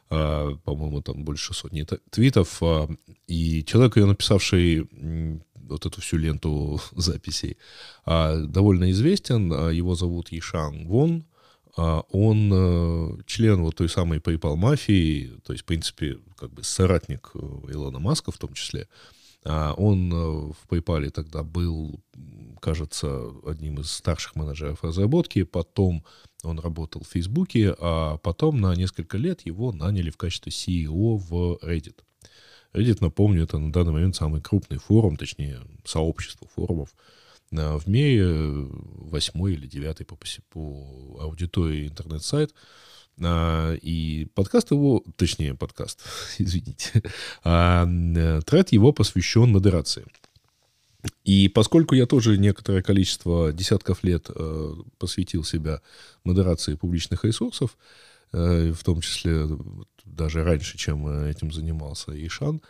А, 0.09 0.57
по-моему, 0.65 1.03
там 1.03 1.25
больше 1.25 1.55
сотни 1.55 1.85
твитов. 2.11 2.63
А, 2.63 2.89
и 3.27 3.65
человек, 3.65 3.97
ее 3.97 4.07
написавший, 4.07 4.89
вот 5.55 5.85
эту 5.85 6.01
всю 6.01 6.17
ленту 6.17 6.81
записей, 6.93 7.57
а, 8.05 8.37
довольно 8.37 8.91
известен. 8.93 9.71
Его 9.71 9.95
зовут 9.95 10.29
Ишан 10.31 10.87
Вон. 10.87 11.25
Он 11.77 12.51
э, 12.55 13.23
член 13.27 13.61
вот 13.61 13.77
той 13.77 13.91
самой 13.91 14.19
PayPal 14.19 14.57
мафии, 14.57 15.33
то 15.45 15.53
есть, 15.53 15.63
в 15.63 15.67
принципе, 15.67 16.19
как 16.39 16.51
бы 16.51 16.65
соратник 16.65 17.33
э, 17.35 17.39
Илона 17.69 17.99
Маска 17.99 18.33
в 18.33 18.39
том 18.39 18.55
числе. 18.55 18.89
А, 19.49 19.75
он 19.75 20.13
э, 20.13 20.17
в 20.17 20.57
PayPal 20.69 21.09
тогда 21.11 21.45
был, 21.45 22.01
кажется, 22.61 23.31
одним 23.45 23.81
из 23.81 23.91
старших 23.93 24.35
менеджеров 24.35 24.83
разработки, 24.83 25.45
потом 25.45 26.05
он 26.43 26.59
работал 26.59 27.03
в 27.03 27.13
Фейсбуке, 27.13 27.75
а 27.79 28.19
потом 28.19 28.61
на 28.61 28.75
несколько 28.75 29.19
лет 29.19 29.47
его 29.47 29.73
наняли 29.73 30.11
в 30.11 30.17
качестве 30.17 30.51
CEO 30.51 31.17
в 31.17 31.59
Reddit. 31.63 32.01
Reddit, 32.73 32.99
напомню, 33.01 33.45
это 33.45 33.59
на 33.59 33.73
данный 33.73 33.93
момент 33.93 34.17
самый 34.17 34.41
крупный 34.41 34.79
форум, 34.79 35.17
точнее, 35.17 35.61
сообщество 35.85 36.49
форумов 36.55 36.95
в 37.53 37.83
мире, 37.87 38.27
восьмой 38.29 39.55
или 39.55 39.69
девятый 39.69 40.05
по, 40.05 40.19
по 40.51 41.19
аудитории 41.21 41.87
интернет-сайт. 41.87 42.53
А, 43.23 43.75
и 43.75 44.27
подкаст 44.35 44.71
его, 44.71 45.03
точнее, 45.17 45.55
подкаст, 45.55 46.01
извините, 46.39 47.03
а, 47.45 47.87
тред 48.47 48.73
его 48.73 48.93
посвящен 48.93 49.53
модерации. 49.53 50.05
И 51.25 51.49
поскольку 51.49 51.95
я 51.95 52.07
тоже 52.07 52.37
некоторое 52.37 52.83
количество 52.83 53.53
десятков 53.53 54.03
лет 54.03 54.27
э, 54.29 54.75
посвятил 54.99 55.45
себя 55.45 55.81
модерации 56.25 56.75
публичных 56.75 57.25
ресурсов, 57.25 57.77
э, 58.33 58.73
в 58.73 58.83
том 58.83 59.01
числе 59.01 59.47
даже 60.05 60.43
раньше, 60.43 60.77
чем 60.79 61.07
этим 61.25 61.53
занимался 61.53 62.11
Ишан, 62.27 62.61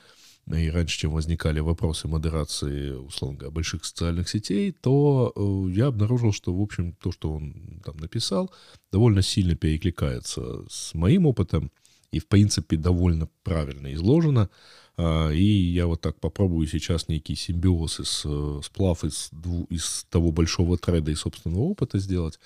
и 0.55 0.71
раньше, 0.71 0.99
чем 0.99 1.13
возникали 1.13 1.59
вопросы 1.61 2.07
модерации, 2.07 2.91
условно 2.91 3.39
говоря, 3.39 3.55
больших 3.55 3.85
социальных 3.85 4.29
сетей, 4.29 4.71
то 4.71 5.33
э, 5.35 5.71
я 5.73 5.87
обнаружил, 5.87 6.33
что, 6.33 6.55
в 6.55 6.61
общем, 6.61 6.93
то, 6.93 7.11
что 7.11 7.33
он 7.33 7.81
там 7.85 7.97
написал, 7.97 8.53
довольно 8.93 9.23
сильно 9.23 9.57
перекликается 9.57 10.65
с 10.69 10.95
моим 10.95 11.27
опытом 11.27 11.73
и, 12.13 12.21
в 12.21 12.29
принципе, 12.29 12.77
довольно 12.77 13.29
правильно 13.43 13.93
изложено. 13.95 14.49
А, 14.97 15.31
и 15.31 15.43
я 15.43 15.87
вот 15.87 16.01
так 16.01 16.21
попробую 16.21 16.67
сейчас 16.69 17.09
некий 17.09 17.35
симбиоз 17.35 18.01
из 18.01 18.23
э, 18.25 18.61
сплав 18.63 19.05
из, 19.05 19.31
из 19.69 20.07
того 20.11 20.31
большого 20.31 20.79
треда 20.79 21.11
и 21.11 21.17
собственного 21.17 21.63
опыта 21.63 21.99
сделать 21.99 22.39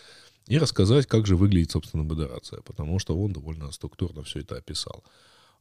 и 0.49 0.59
рассказать, 0.59 1.07
как 1.07 1.27
же 1.27 1.37
выглядит, 1.37 1.71
собственно, 1.71 2.03
модерация, 2.03 2.61
потому 2.63 2.99
что 2.99 3.17
он 3.17 3.33
довольно 3.33 3.71
структурно 3.71 4.25
все 4.25 4.41
это 4.41 4.57
описал. 4.57 5.05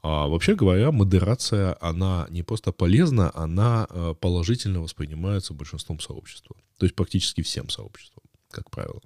А 0.01 0.27
вообще 0.27 0.55
говоря, 0.55 0.91
модерация, 0.91 1.77
она 1.81 2.27
не 2.29 2.41
просто 2.43 2.71
полезна, 2.71 3.31
она 3.35 3.85
э, 3.89 4.15
положительно 4.19 4.81
воспринимается 4.81 5.53
большинством 5.53 5.99
сообщества. 5.99 6.55
То 6.77 6.85
есть 6.85 6.95
практически 6.95 7.41
всем 7.41 7.69
сообществом, 7.69 8.23
как 8.49 8.71
правило. 8.71 9.01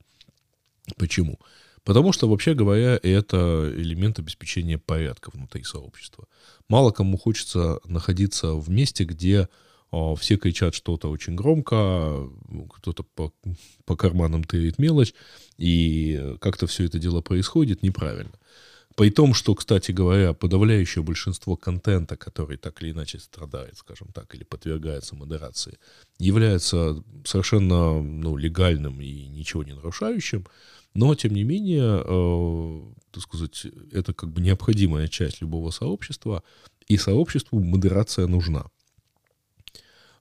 Почему? 0.98 1.40
Потому 1.84 2.14
что, 2.14 2.30
вообще 2.30 2.54
говоря, 2.54 3.00
это 3.02 3.74
элемент 3.76 4.20
обеспечения 4.20 4.78
порядка 4.78 5.32
внутри 5.34 5.64
сообщества. 5.64 6.28
Мало 6.70 6.92
кому 6.92 7.18
хочется 7.18 7.80
находиться 7.86 8.54
в 8.54 8.70
месте, 8.70 9.04
где 9.04 9.50
о, 9.92 10.16
все 10.16 10.38
кричат 10.38 10.74
что-то 10.74 11.10
очень 11.10 11.36
громко, 11.36 12.30
кто-то 12.76 13.04
по, 13.04 13.34
по 13.86 13.96
карманам 13.96 14.44
тырит 14.44 14.80
мелочь, 14.80 15.14
и 15.58 16.36
как-то 16.40 16.68
все 16.68 16.86
это 16.86 17.00
дело 17.00 17.22
происходит 17.22 17.84
неправильно. 17.84 18.34
При 18.96 19.10
том, 19.10 19.34
что, 19.34 19.56
кстати 19.56 19.92
говоря, 19.92 20.34
подавляющее 20.34 21.04
большинство 21.04 21.56
контента, 21.56 22.16
который 22.16 22.58
так 22.58 22.82
или 22.82 22.92
иначе 22.92 23.20
страдает, 23.20 23.78
скажем 23.78 24.10
так, 24.14 24.34
или 24.36 24.44
подвергается 24.44 25.16
модерации, 25.16 25.78
является 26.20 27.04
совершенно 27.26 28.02
ну, 28.02 28.38
легальным 28.38 29.02
и 29.02 29.28
ничего 29.28 29.64
не 29.64 29.74
нарушающим, 29.74 30.46
но, 30.94 31.16
тем 31.16 31.34
не 31.34 31.44
менее, 31.44 32.04
э, 32.06 32.82
так 33.12 33.24
сказать, 33.24 33.66
это 33.92 34.14
как 34.14 34.32
бы 34.32 34.42
необходимая 34.42 35.08
часть 35.08 35.42
любого 35.42 35.72
сообщества, 35.72 36.44
и 36.88 36.98
сообществу 36.98 37.60
модерация 37.60 38.28
нужна. 38.28 38.68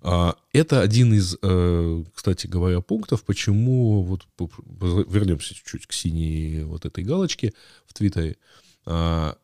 А, 0.05 0.37
это 0.53 0.81
один 0.81 1.15
из, 1.15 1.37
э, 1.41 2.05
кстати 2.13 2.49
говоря, 2.49 2.81
пунктов, 2.81 3.23
почему, 3.23 4.03
вот 4.03 4.27
вернемся 5.09 5.55
чуть-чуть 5.55 5.87
к 5.87 5.93
синей 5.93 6.65
вот 6.65 6.85
этой 6.85 7.05
галочке 7.05 7.53
в 7.87 7.95
Твиттере, 7.95 8.37
а, 8.85 9.37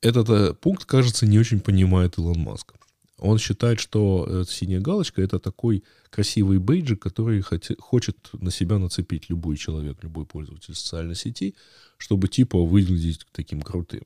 этот 0.00 0.30
э, 0.30 0.54
пункт, 0.54 0.84
кажется, 0.84 1.26
не 1.26 1.38
очень 1.38 1.60
понимает 1.60 2.18
Илон 2.18 2.38
Маск. 2.38 2.74
Он 3.18 3.38
считает, 3.38 3.80
что 3.80 4.44
синяя 4.48 4.80
галочка— 4.80 5.20
это 5.22 5.38
такой 5.38 5.84
красивый 6.08 6.58
бейджик, 6.58 7.02
который 7.02 7.44
хочет 7.78 8.16
на 8.32 8.50
себя 8.50 8.78
нацепить 8.78 9.28
любой 9.28 9.58
человек, 9.58 9.98
любой 10.02 10.24
пользователь 10.24 10.74
социальной 10.74 11.16
сети, 11.16 11.54
чтобы 11.98 12.28
типа 12.28 12.64
выглядеть 12.64 13.26
таким 13.32 13.60
крутым. 13.60 14.04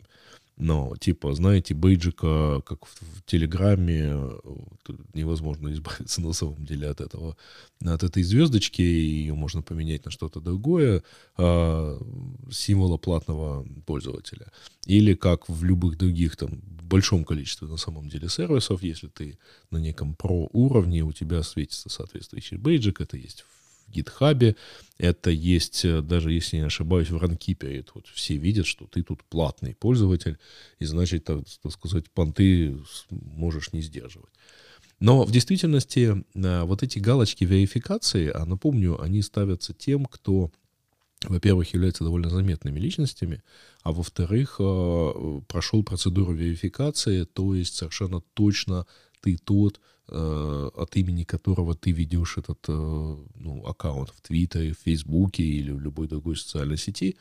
Но, 0.57 0.95
типа, 0.97 1.35
знаете, 1.35 1.75
бейджика, 1.75 2.62
как 2.64 2.87
в, 2.87 3.01
в 3.01 3.23
Телеграме, 3.27 4.14
невозможно 5.12 5.69
избавиться 5.73 6.21
на 6.21 6.33
самом 6.33 6.64
деле 6.64 6.88
от 6.88 7.01
этого, 7.01 7.37
от 7.85 8.03
этой 8.03 8.23
звездочки, 8.23 8.83
ее 8.83 9.35
можно 9.35 9.62
поменять 9.62 10.05
на 10.05 10.11
что-то 10.11 10.40
другое, 10.40 11.03
а, 11.37 12.01
символа 12.51 12.97
платного 12.97 13.67
пользователя. 13.85 14.47
Или 14.87 15.14
как 15.14 15.49
в 15.49 15.64
любых 15.64 15.99
других, 15.99 16.37
там, 16.37 16.61
большом 16.95 17.25
количестве 17.25 17.67
на 17.67 17.77
самом 17.77 18.09
деле 18.09 18.29
сервисов, 18.29 18.83
если 18.83 19.09
ты 19.09 19.38
на 19.71 19.79
неком 19.79 20.14
про 20.14 20.49
уровне, 20.53 21.03
у 21.03 21.12
тебя 21.12 21.43
светится 21.43 21.88
соответствующий 21.88 22.57
бейджик, 22.57 23.01
это 23.01 23.17
есть 23.17 23.43
в 23.43 23.63
в 23.87 23.90
GitHub. 23.92 24.57
Это 24.99 25.31
есть, 25.31 25.85
э, 25.85 26.01
даже 26.03 26.33
если 26.33 26.57
не 26.59 26.66
ошибаюсь, 26.66 27.11
в 27.11 27.16
Runkeeper. 27.16 27.81
Это 27.81 27.92
вот 27.94 28.07
все 28.09 28.37
видят, 28.37 28.66
что 28.66 28.87
ты 28.87 29.03
тут 29.03 29.25
платный 29.25 29.75
пользователь, 29.75 30.38
и 30.79 30.85
значит, 30.85 31.25
так, 31.25 31.44
так 31.62 31.73
сказать, 31.73 32.11
понты 32.11 32.77
можешь 33.11 33.73
не 33.73 33.83
сдерживать. 33.83 34.33
Но 35.01 35.25
в 35.25 35.33
действительности 35.33 36.25
э, 36.35 36.62
вот 36.62 36.83
эти 36.83 36.99
галочки 36.99 37.44
верификации, 37.44 38.31
а 38.31 38.47
напомню, 38.47 39.01
они 39.03 39.23
ставятся 39.23 39.75
тем, 39.75 40.07
кто, 40.07 40.51
во-первых, 41.25 41.75
является 41.75 42.05
довольно 42.05 42.31
заметными 42.31 42.79
личностями, 42.79 43.42
а 43.83 43.92
во-вторых, 43.92 44.57
э, 44.61 45.40
прошел 45.49 45.83
процедуру 45.83 46.33
верификации, 46.33 47.25
то 47.25 47.55
есть 47.55 47.75
совершенно 47.75 48.20
точно 48.35 48.87
ты 49.20 49.37
тот, 49.37 49.81
от 50.09 50.97
имени 50.97 51.25
которого 51.25 51.75
ты 51.75 51.90
ведешь 51.93 52.37
этот 52.37 52.59
э, 52.69 52.73
ну, 52.73 53.67
аккаунт 53.67 54.11
в 54.11 54.21
Твиттере, 54.21 54.73
в 54.73 54.85
Фейсбуке 54.85 55.43
или 55.43 55.71
в 55.71 55.81
любой 55.81 56.09
другой 56.09 56.37
социальной 56.37 56.77
сети. 56.77 57.17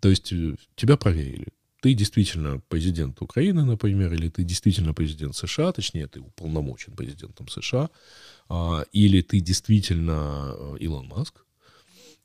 То 0.00 0.08
есть 0.08 0.32
э, 0.32 0.56
тебя 0.74 0.96
проверили. 0.96 1.48
Ты 1.80 1.94
действительно 1.94 2.60
президент 2.68 3.22
Украины, 3.22 3.64
например, 3.64 4.12
или 4.12 4.28
ты 4.28 4.42
действительно 4.42 4.94
президент 4.94 5.36
США, 5.36 5.72
точнее, 5.72 6.08
ты 6.08 6.20
уполномочен 6.20 6.96
президентом 6.96 7.48
США, 7.48 7.90
а, 8.48 8.84
или 8.92 9.20
ты 9.20 9.40
действительно 9.40 10.76
Илон 10.80 11.06
Маск, 11.06 11.44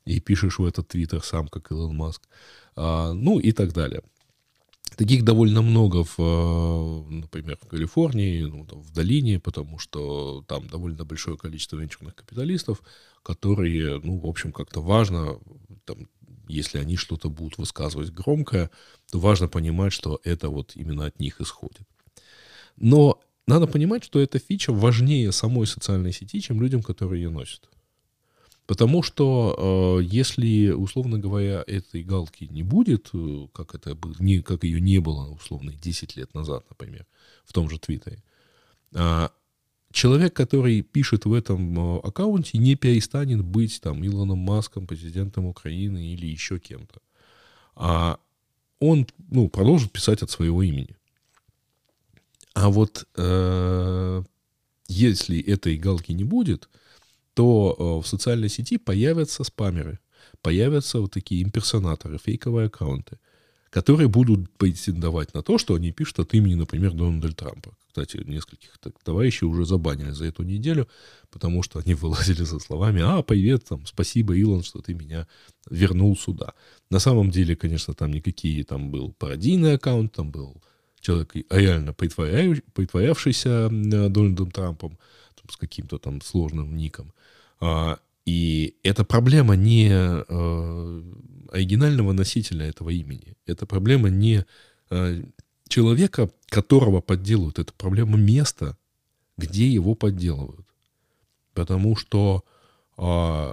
и 0.04 0.20
пишешь 0.20 0.58
в 0.58 0.64
этот 0.64 0.88
твиттер 0.88 1.22
сам, 1.22 1.48
как 1.48 1.70
Илон 1.70 1.94
Маск, 1.94 2.22
а, 2.74 3.12
ну 3.12 3.38
и 3.38 3.52
так 3.52 3.72
далее. 3.72 4.02
Таких 4.96 5.24
довольно 5.24 5.62
много, 5.62 6.04
в, 6.04 6.18
э, 6.18 7.10
например, 7.10 7.58
в 7.60 7.66
Калифорнии, 7.66 8.42
ну, 8.42 8.66
там, 8.66 8.80
в 8.82 8.92
долине, 8.92 9.40
потому 9.40 9.78
что 9.78 10.44
там 10.46 10.68
довольно 10.68 11.04
большое 11.04 11.36
количество 11.36 11.76
венчурных 11.76 12.14
капиталистов, 12.14 12.82
которые, 13.22 14.00
ну, 14.02 14.18
в 14.18 14.26
общем, 14.26 14.52
как-то 14.52 14.80
важно, 14.80 15.38
там, 15.84 16.08
если 16.48 16.78
они 16.78 16.96
что-то 16.96 17.30
будут 17.30 17.58
высказывать 17.58 18.10
громко, 18.10 18.70
то 19.10 19.18
важно 19.18 19.48
понимать, 19.48 19.92
что 19.92 20.20
это 20.24 20.50
вот 20.50 20.72
именно 20.74 21.06
от 21.06 21.18
них 21.20 21.40
исходит. 21.40 21.82
Но 22.76 23.20
надо 23.46 23.66
понимать, 23.66 24.04
что 24.04 24.20
эта 24.20 24.38
фича 24.38 24.72
важнее 24.72 25.32
самой 25.32 25.66
социальной 25.66 26.12
сети, 26.12 26.40
чем 26.40 26.60
людям, 26.60 26.82
которые 26.82 27.22
ее 27.22 27.30
носят. 27.30 27.68
Потому 28.66 29.02
что 29.02 29.98
э, 30.00 30.04
если, 30.04 30.70
условно 30.70 31.18
говоря, 31.18 31.64
этой 31.66 32.02
галки 32.04 32.44
не 32.44 32.62
будет, 32.62 33.10
э, 33.12 33.48
как, 33.52 33.74
это, 33.74 33.98
не, 34.20 34.40
как 34.40 34.64
ее 34.64 34.80
не 34.80 34.98
было, 35.00 35.28
условно, 35.30 35.72
10 35.72 36.16
лет 36.16 36.32
назад, 36.34 36.64
например, 36.70 37.06
в 37.44 37.52
том 37.52 37.68
же 37.68 37.78
Твиттере, 37.78 38.22
э, 38.94 39.28
человек, 39.92 40.34
который 40.34 40.82
пишет 40.82 41.24
в 41.24 41.32
этом 41.32 41.96
э, 41.96 42.00
аккаунте, 42.00 42.58
не 42.58 42.76
перестанет 42.76 43.44
быть 43.44 43.80
там 43.80 44.04
Илоном 44.04 44.38
Маском, 44.38 44.86
президентом 44.86 45.46
Украины 45.46 46.12
или 46.14 46.26
еще 46.26 46.58
кем-то. 46.58 47.00
А 47.74 48.18
он 48.78 49.06
ну, 49.30 49.48
продолжит 49.48 49.92
писать 49.92 50.22
от 50.22 50.30
своего 50.30 50.62
имени. 50.62 50.96
А 52.54 52.68
вот 52.68 53.06
э, 53.16 54.22
если 54.88 55.40
этой 55.40 55.76
галки 55.78 56.12
не 56.12 56.24
будет, 56.24 56.68
то 57.34 57.76
э, 57.78 58.04
в 58.04 58.08
социальной 58.08 58.48
сети 58.48 58.78
появятся 58.78 59.44
спамеры, 59.44 59.98
появятся 60.42 61.00
вот 61.00 61.12
такие 61.12 61.42
имперсонаторы, 61.42 62.18
фейковые 62.18 62.66
аккаунты, 62.66 63.18
которые 63.70 64.08
будут 64.08 64.50
претендовать 64.58 65.34
на 65.34 65.42
то, 65.42 65.58
что 65.58 65.74
они 65.74 65.92
пишут 65.92 66.18
от 66.18 66.34
имени, 66.34 66.54
например, 66.54 66.92
Дональда 66.92 67.34
Трампа. 67.34 67.74
Кстати, 67.88 68.22
нескольких 68.26 68.78
так, 68.78 68.94
товарищей 69.02 69.44
уже 69.44 69.64
забанили 69.64 70.10
за 70.10 70.26
эту 70.26 70.42
неделю, 70.42 70.88
потому 71.30 71.62
что 71.62 71.78
они 71.78 71.94
вылазили 72.02 72.44
со 72.44 72.58
словами 72.58 73.02
«А, 73.02 73.22
привет, 73.22 73.64
там, 73.64 73.86
спасибо, 73.86 74.34
Илон, 74.34 74.62
что 74.62 74.80
ты 74.80 74.94
меня 74.94 75.26
вернул 75.70 76.16
сюда». 76.16 76.54
На 76.90 76.98
самом 76.98 77.30
деле, 77.30 77.56
конечно, 77.56 77.94
там 77.94 78.10
никакие, 78.12 78.64
там 78.64 78.90
был 78.90 79.12
пародийный 79.12 79.74
аккаунт, 79.74 80.12
там 80.12 80.30
был 80.30 80.62
человек 81.00 81.34
реально 81.50 81.92
притворявшийся 81.92 83.68
Дональдом 83.70 84.50
Трампом, 84.50 84.98
с 85.50 85.56
каким-то 85.56 85.98
там 85.98 86.20
сложным 86.20 86.76
ником. 86.76 87.12
А, 87.62 88.00
и 88.26 88.74
это 88.82 89.04
проблема 89.04 89.54
не 89.54 89.88
э, 89.88 91.02
оригинального 91.52 92.12
носителя 92.12 92.66
этого 92.66 92.90
имени. 92.90 93.36
Это 93.46 93.66
проблема 93.66 94.10
не 94.10 94.44
э, 94.90 95.22
человека, 95.68 96.28
которого 96.48 97.00
подделывают. 97.00 97.60
Это 97.60 97.72
проблема 97.72 98.18
места, 98.18 98.76
где 99.36 99.68
его 99.68 99.94
подделывают. 99.94 100.66
Потому 101.54 101.94
что 101.94 102.44
э, 102.98 103.52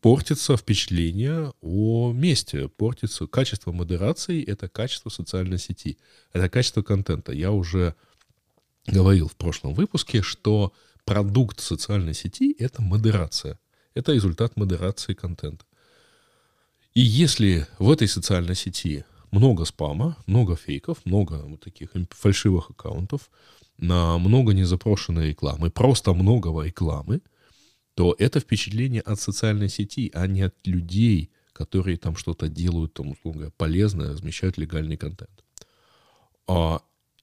портится 0.00 0.56
впечатление 0.56 1.52
о 1.60 2.12
месте, 2.12 2.66
портится 2.66 3.28
качество 3.28 3.70
модерации, 3.70 4.42
это 4.42 4.68
качество 4.68 5.08
социальной 5.08 5.58
сети, 5.58 5.98
это 6.32 6.48
качество 6.48 6.82
контента. 6.82 7.30
Я 7.30 7.52
уже 7.52 7.94
говорил 8.88 9.28
в 9.28 9.36
прошлом 9.36 9.74
выпуске, 9.74 10.20
что 10.20 10.72
продукт 11.10 11.58
социальной 11.58 12.14
сети— 12.14 12.54
это 12.60 12.82
модерация. 12.82 13.58
Это 13.94 14.12
результат 14.12 14.56
модерации 14.56 15.12
контента. 15.12 15.64
И 16.94 17.00
если 17.00 17.66
в 17.80 17.90
этой 17.90 18.06
социальной 18.06 18.54
сети 18.54 19.04
много 19.32 19.64
спама, 19.64 20.16
много 20.26 20.54
фейков, 20.54 20.98
много 21.04 21.42
вот 21.44 21.60
таких 21.62 21.90
фальшивых 22.10 22.70
аккаунтов, 22.70 23.28
на 23.76 24.18
много 24.18 24.52
незапрошенной 24.52 25.30
рекламы, 25.30 25.70
просто 25.70 26.12
много 26.12 26.64
рекламы, 26.64 27.22
то 27.94 28.14
это 28.16 28.38
впечатление 28.38 29.00
от 29.00 29.20
социальной 29.20 29.68
сети, 29.68 30.12
а 30.14 30.28
не 30.28 30.42
от 30.42 30.54
людей, 30.64 31.32
которые 31.52 31.96
там 31.96 32.14
что-то 32.14 32.46
делают, 32.48 32.94
там, 32.94 33.10
условно 33.10 33.50
полезное, 33.56 34.12
размещают 34.12 34.58
легальный 34.58 34.96
контент. 34.96 35.44
А 36.46 36.80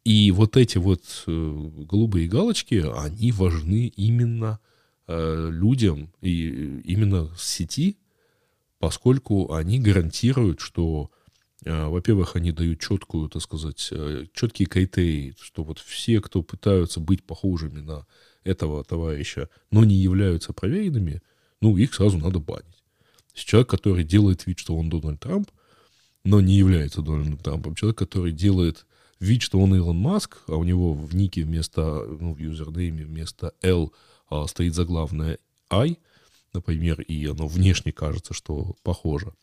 и 0.08 0.32
вот 0.32 0.56
эти 0.56 0.78
вот 0.78 1.04
э, 1.28 1.70
голубые 1.80 2.30
галочки, 2.30 2.76
они 2.96 3.34
важны 3.34 3.88
именно 3.88 4.62
э, 5.06 5.50
людям 5.52 6.14
и 6.22 6.80
именно 6.86 7.28
в 7.28 7.44
сети, 7.44 7.98
поскольку 8.80 9.54
они 9.54 9.82
гарантируют, 9.82 10.62
что, 10.62 11.12
э, 11.66 11.88
во-первых, 11.88 12.38
они 12.38 12.54
дают 12.54 12.80
четкую, 12.80 13.28
так 13.28 13.42
сказать, 13.42 13.92
четкие 14.32 14.68
критерии, 14.68 15.36
что 15.42 15.66
вот 15.66 15.80
все, 15.80 16.22
кто 16.22 16.42
пытаются 16.42 17.02
быть 17.02 17.26
похожими 17.26 17.82
на 17.82 18.06
этого 18.46 18.86
товарища, 18.86 19.50
но 19.72 19.84
не 19.84 19.96
являются 19.96 20.54
проверенными, 20.54 21.22
ну, 21.60 21.76
их 21.76 21.94
сразу 21.94 22.18
надо 22.18 22.40
банить. 22.40 22.82
Человек, 23.34 23.70
который 23.70 24.06
делает 24.06 24.48
вид, 24.48 24.58
что 24.60 24.78
он 24.78 24.90
Дональд 24.90 25.20
Трамп, 25.20 25.52
но 26.24 26.40
не 26.40 26.54
является 26.54 27.02
Дональдом 27.02 27.40
Трампом, 27.40 27.76
человек, 27.76 27.98
который 27.98 28.32
делает 28.32 28.86
вид, 29.20 29.42
что 29.42 29.60
он 29.60 29.76
Илон 29.76 29.98
Маск, 29.98 30.44
а 30.48 30.56
у 30.56 30.64
него 30.64 30.94
в 30.94 31.16
нике 31.16 31.44
вместо, 31.44 32.06
ну, 32.20 32.34
в 32.34 32.40
юзернейме 32.40 33.06
вместо 33.06 33.54
L 33.62 33.94
а, 34.30 34.48
стоит 34.48 34.76
заглавное 34.76 35.40
I, 35.70 35.98
например, 36.54 37.02
и 37.02 37.26
оно 37.26 37.48
внешне 37.48 37.92
кажется, 37.92 38.34
что 38.34 38.76
похоже, 38.84 39.34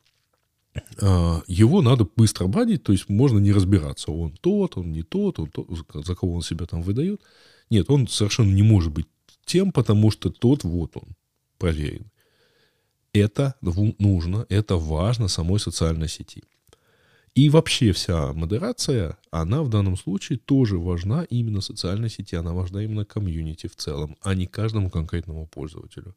а, 1.01 1.43
его 1.47 1.83
надо 1.83 2.07
быстро 2.17 2.47
банить, 2.47 2.83
то 2.83 2.93
есть 2.93 3.09
можно 3.09 3.39
не 3.39 3.53
разбираться, 3.53 4.11
он 4.11 4.33
тот, 4.41 4.77
он 4.77 4.93
не 4.93 5.03
тот, 5.03 5.39
он 5.39 5.49
тот, 5.49 5.69
за 5.93 6.15
кого 6.15 6.35
он 6.35 6.43
себя 6.43 6.67
там 6.67 6.83
выдает. 6.83 7.21
Нет, 7.71 7.91
он 7.91 8.09
совершенно 8.09 8.53
не 8.53 8.63
может 8.63 8.93
быть 8.93 9.07
тем, 9.45 9.73
потому 9.73 10.11
что 10.11 10.31
тот 10.31 10.65
вот 10.65 10.97
он, 10.97 11.17
проверен. 11.59 12.11
Это 13.13 13.55
нужно, 13.63 14.45
это 14.49 14.77
важно 14.77 15.29
самой 15.29 15.61
социальной 15.61 16.09
сети. 16.09 16.43
И 17.35 17.49
вообще 17.49 17.91
вся 17.91 18.33
модерация, 18.33 19.19
она 19.33 19.63
в 19.63 19.69
данном 19.69 19.97
случае 19.97 20.39
тоже 20.39 20.79
важна 20.79 21.25
именно 21.25 21.61
социальной 21.61 22.09
сети, 22.09 22.37
она 22.37 22.53
важна 22.53 22.85
именно 22.85 23.05
комьюнити 23.05 23.67
в 23.67 23.75
целом, 23.75 24.17
а 24.23 24.35
не 24.35 24.47
каждому 24.47 24.89
конкретному 24.89 25.49
пользователю. 25.49 26.15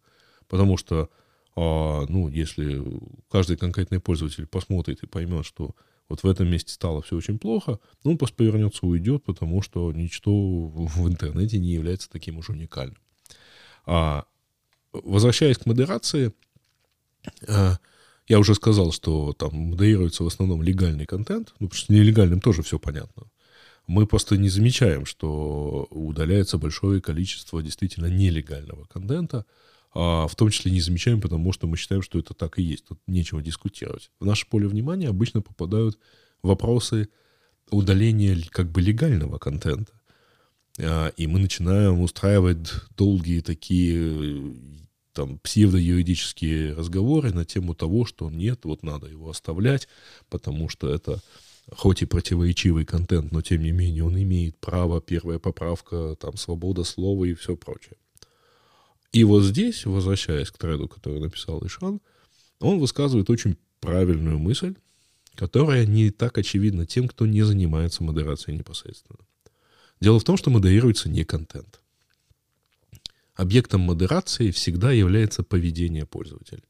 Потому 0.47 0.77
что, 0.77 1.09
а, 1.55 2.05
ну, 2.07 2.29
если 2.29 2.83
каждый 3.31 3.57
конкретный 3.57 3.99
пользователь 3.99 4.45
посмотрит 4.45 5.01
и 5.01 5.07
поймет, 5.07 5.45
что 5.45 5.75
вот 6.07 6.21
в 6.21 6.27
этом 6.27 6.49
месте 6.49 6.71
стало 6.71 7.01
все 7.01 7.15
очень 7.15 7.39
плохо, 7.39 7.79
ну, 8.03 8.11
он 8.11 8.17
просто 8.19 8.35
повернется, 8.35 8.85
уйдет, 8.85 9.23
потому 9.23 9.63
что 9.63 9.91
ничто 9.91 10.31
в 10.31 11.07
интернете 11.07 11.57
не 11.57 11.69
является 11.69 12.11
таким 12.11 12.37
уж 12.37 12.49
уникальным. 12.49 13.01
А, 13.87 14.25
возвращаясь 14.93 15.57
к 15.57 15.65
модерации, 15.65 16.31
а, 17.47 17.79
я 18.27 18.39
уже 18.39 18.55
сказал, 18.55 18.91
что 18.91 19.33
там 19.33 19.55
модерируется 19.55 20.23
в 20.23 20.27
основном 20.27 20.61
легальный 20.61 21.05
контент, 21.05 21.53
ну, 21.59 21.67
потому 21.67 21.79
что 21.79 21.93
нелегальным 21.93 22.41
тоже 22.41 22.61
все 22.61 22.77
понятно. 22.77 23.23
Мы 23.87 24.05
просто 24.05 24.35
не 24.37 24.49
замечаем, 24.49 25.05
что 25.05 25.87
удаляется 25.91 26.57
большое 26.57 27.01
количество 27.01 27.63
действительно 27.63 28.07
нелегального 28.07 28.83
контента, 28.85 29.45
а 29.93 30.27
в 30.27 30.35
том 30.35 30.49
числе 30.49 30.71
не 30.71 30.81
замечаем, 30.81 31.21
потому 31.21 31.53
что 31.53 31.67
мы 31.67 31.77
считаем, 31.77 32.01
что 32.01 32.19
это 32.19 32.33
так 32.33 32.59
и 32.59 32.63
есть. 32.63 32.85
Тут 32.85 32.99
нечего 33.07 33.41
дискутировать. 33.41 34.11
В 34.19 34.25
наше 34.25 34.45
поле 34.47 34.67
внимания 34.67 35.07
обычно 35.07 35.41
попадают 35.41 35.97
вопросы 36.43 37.07
удаления 37.71 38.37
как 38.51 38.69
бы 38.71 38.81
легального 38.81 39.37
контента. 39.37 39.93
А, 40.79 41.07
и 41.15 41.25
мы 41.27 41.39
начинаем 41.39 42.01
устраивать 42.01 42.73
долгие 42.97 43.39
такие 43.39 44.53
там 45.17 45.39
псевдоюридические 45.39 46.73
разговоры 46.73 47.33
на 47.33 47.43
тему 47.43 47.73
того, 47.73 48.05
что 48.05 48.29
нет, 48.29 48.65
вот 48.65 48.83
надо 48.83 49.07
его 49.07 49.31
оставлять, 49.31 49.87
потому 50.29 50.69
что 50.69 50.93
это 50.93 51.19
хоть 51.71 52.03
и 52.03 52.05
противоречивый 52.05 52.85
контент, 52.85 53.31
но 53.31 53.41
тем 53.41 53.63
не 53.63 53.71
менее 53.71 54.03
он 54.03 54.15
имеет 54.21 54.59
право, 54.59 55.01
первая 55.01 55.39
поправка, 55.39 56.15
там, 56.19 56.37
свобода 56.37 56.83
слова 56.83 57.25
и 57.25 57.33
все 57.33 57.57
прочее. 57.57 57.95
И 59.11 59.23
вот 59.23 59.41
здесь, 59.41 59.87
возвращаясь 59.87 60.51
к 60.51 60.57
треду, 60.59 60.87
который 60.87 61.19
написал 61.19 61.65
Ишан, 61.65 61.99
он 62.59 62.77
высказывает 62.77 63.31
очень 63.31 63.57
правильную 63.79 64.37
мысль, 64.37 64.75
которая 65.33 65.87
не 65.87 66.11
так 66.11 66.37
очевидна 66.37 66.85
тем, 66.85 67.07
кто 67.07 67.25
не 67.25 67.41
занимается 67.41 68.03
модерацией 68.03 68.55
непосредственно. 68.55 69.19
Дело 69.99 70.19
в 70.19 70.23
том, 70.23 70.37
что 70.37 70.51
модерируется 70.51 71.09
не 71.09 71.23
контент 71.23 71.81
объектом 73.37 73.81
модерации 73.81 74.51
всегда 74.51 74.91
является 74.91 75.43
поведение 75.43 76.05
пользователя. 76.05 76.63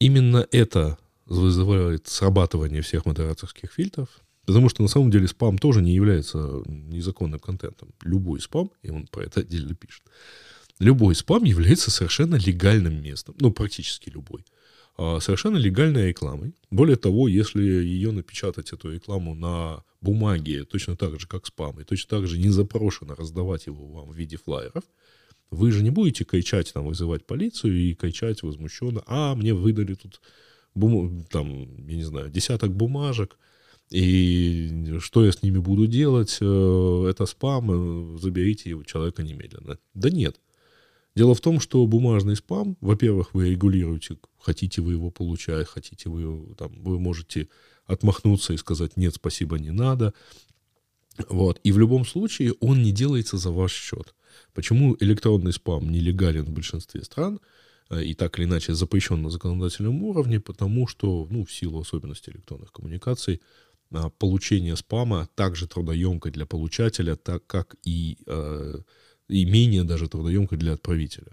Именно 0.00 0.46
это 0.50 0.98
вызывает 1.24 2.08
срабатывание 2.08 2.82
всех 2.82 3.06
модераторских 3.06 3.72
фильтров, 3.72 4.08
потому 4.44 4.68
что 4.68 4.82
на 4.82 4.88
самом 4.88 5.10
деле 5.10 5.28
спам 5.28 5.58
тоже 5.58 5.80
не 5.80 5.94
является 5.94 6.62
незаконным 6.66 7.38
контентом. 7.38 7.90
Любой 8.02 8.40
спам, 8.40 8.72
и 8.82 8.90
он 8.90 9.06
про 9.06 9.22
это 9.22 9.40
отдельно 9.40 9.74
пишет, 9.74 10.02
любой 10.80 11.14
спам 11.14 11.44
является 11.44 11.92
совершенно 11.92 12.34
легальным 12.34 13.00
местом, 13.00 13.36
ну, 13.38 13.52
практически 13.52 14.10
любой, 14.10 14.44
а, 14.96 15.20
совершенно 15.20 15.58
легальной 15.58 16.08
рекламой. 16.08 16.54
Более 16.72 16.96
того, 16.96 17.28
если 17.28 17.62
ее 17.62 18.10
напечатать, 18.10 18.72
эту 18.72 18.92
рекламу, 18.92 19.34
на 19.36 19.84
бумаге, 20.00 20.64
точно 20.64 20.96
так 20.96 21.20
же, 21.20 21.28
как 21.28 21.46
спам, 21.46 21.80
и 21.80 21.84
точно 21.84 22.18
так 22.18 22.26
же 22.26 22.36
не 22.36 22.48
запрошено 22.48 23.14
раздавать 23.14 23.66
его 23.66 23.86
вам 23.86 24.10
в 24.10 24.16
виде 24.16 24.36
флайеров– 24.36 24.82
вы 25.52 25.70
же 25.70 25.84
не 25.84 25.90
будете 25.90 26.24
кричать, 26.24 26.72
там, 26.72 26.86
вызывать 26.86 27.26
полицию 27.26 27.76
и 27.76 27.94
кричать 27.94 28.42
возмущенно, 28.42 29.02
а, 29.06 29.34
мне 29.34 29.52
выдали 29.52 29.94
тут, 29.94 30.20
бум... 30.74 31.24
там, 31.30 31.86
я 31.86 31.96
не 31.96 32.04
знаю, 32.04 32.30
десяток 32.30 32.74
бумажек, 32.74 33.36
и 33.90 34.96
что 35.00 35.24
я 35.24 35.30
с 35.30 35.42
ними 35.42 35.58
буду 35.58 35.86
делать, 35.86 36.38
э, 36.40 37.06
это 37.10 37.26
спам, 37.26 38.14
э, 38.14 38.18
заберите 38.18 38.70
его 38.70 38.82
человека 38.82 39.22
немедленно. 39.22 39.78
Да 39.92 40.08
нет. 40.08 40.40
Дело 41.14 41.34
в 41.34 41.42
том, 41.42 41.60
что 41.60 41.86
бумажный 41.86 42.36
спам, 42.36 42.78
во-первых, 42.80 43.34
вы 43.34 43.50
регулируете, 43.50 44.16
хотите 44.38 44.80
вы 44.80 44.92
его 44.92 45.10
получать, 45.10 45.68
хотите 45.68 46.08
вы, 46.08 46.54
там, 46.54 46.72
вы 46.82 46.98
можете 46.98 47.48
отмахнуться 47.84 48.54
и 48.54 48.56
сказать, 48.56 48.96
нет, 48.96 49.16
спасибо, 49.16 49.58
не 49.58 49.72
надо. 49.72 50.14
Вот. 51.28 51.60
И 51.64 51.72
в 51.72 51.78
любом 51.78 52.04
случае 52.04 52.52
он 52.60 52.82
не 52.82 52.92
делается 52.92 53.36
за 53.36 53.50
ваш 53.50 53.72
счет. 53.72 54.14
Почему 54.54 54.96
электронный 55.00 55.52
спам 55.52 55.90
нелегален 55.90 56.44
в 56.44 56.52
большинстве 56.52 57.02
стран 57.04 57.40
э, 57.90 58.04
и 58.04 58.14
так 58.14 58.38
или 58.38 58.46
иначе 58.46 58.74
запрещен 58.74 59.22
на 59.22 59.30
законодательном 59.30 60.02
уровне? 60.02 60.40
Потому 60.40 60.86
что, 60.86 61.26
ну, 61.30 61.44
в 61.44 61.52
силу 61.52 61.80
особенностей 61.80 62.32
электронных 62.32 62.72
коммуникаций, 62.72 63.40
а, 63.94 64.10
получение 64.10 64.76
спама 64.76 65.28
также 65.34 65.66
трудоемко 65.66 66.30
для 66.30 66.46
получателя, 66.46 67.16
так 67.16 67.46
как 67.46 67.76
и, 67.84 68.16
э, 68.26 68.74
и 69.28 69.44
менее 69.44 69.84
даже 69.84 70.08
трудоемко 70.08 70.56
для 70.56 70.72
отправителя. 70.74 71.32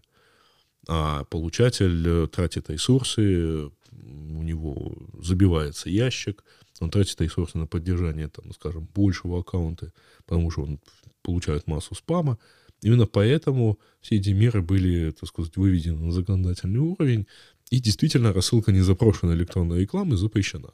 А 0.88 1.24
получатель 1.26 2.08
э, 2.08 2.28
тратит 2.28 2.70
ресурсы, 2.70 3.72
у 4.04 4.44
него 4.44 4.96
забивается 5.20 5.90
ящик, 5.90 6.44
он 6.80 6.90
тратит 6.90 7.20
ресурсы 7.22 7.58
на 7.58 7.68
поддержание, 7.68 8.30
там, 8.30 8.54
скажем, 8.54 8.88
большего 8.94 9.40
аккаунта, 9.40 9.92
потому 10.26 10.50
что 10.52 10.64
он 10.64 10.80
получают 11.22 11.68
массу 11.68 11.96
спама. 11.96 12.38
Именно 12.82 13.06
поэтому 13.06 13.78
все 14.00 14.16
эти 14.16 14.30
меры 14.30 14.62
были, 14.62 15.12
так 15.12 15.28
сказать, 15.28 15.58
выведены 15.58 16.06
на 16.06 16.12
законодательный 16.12 16.80
уровень, 16.80 17.28
и 17.70 17.80
действительно 17.80 18.34
рассылка 18.34 18.72
незапрошенной 18.72 19.36
электронной 19.36 19.82
рекламы 19.82 20.18
запрещена. 20.18 20.72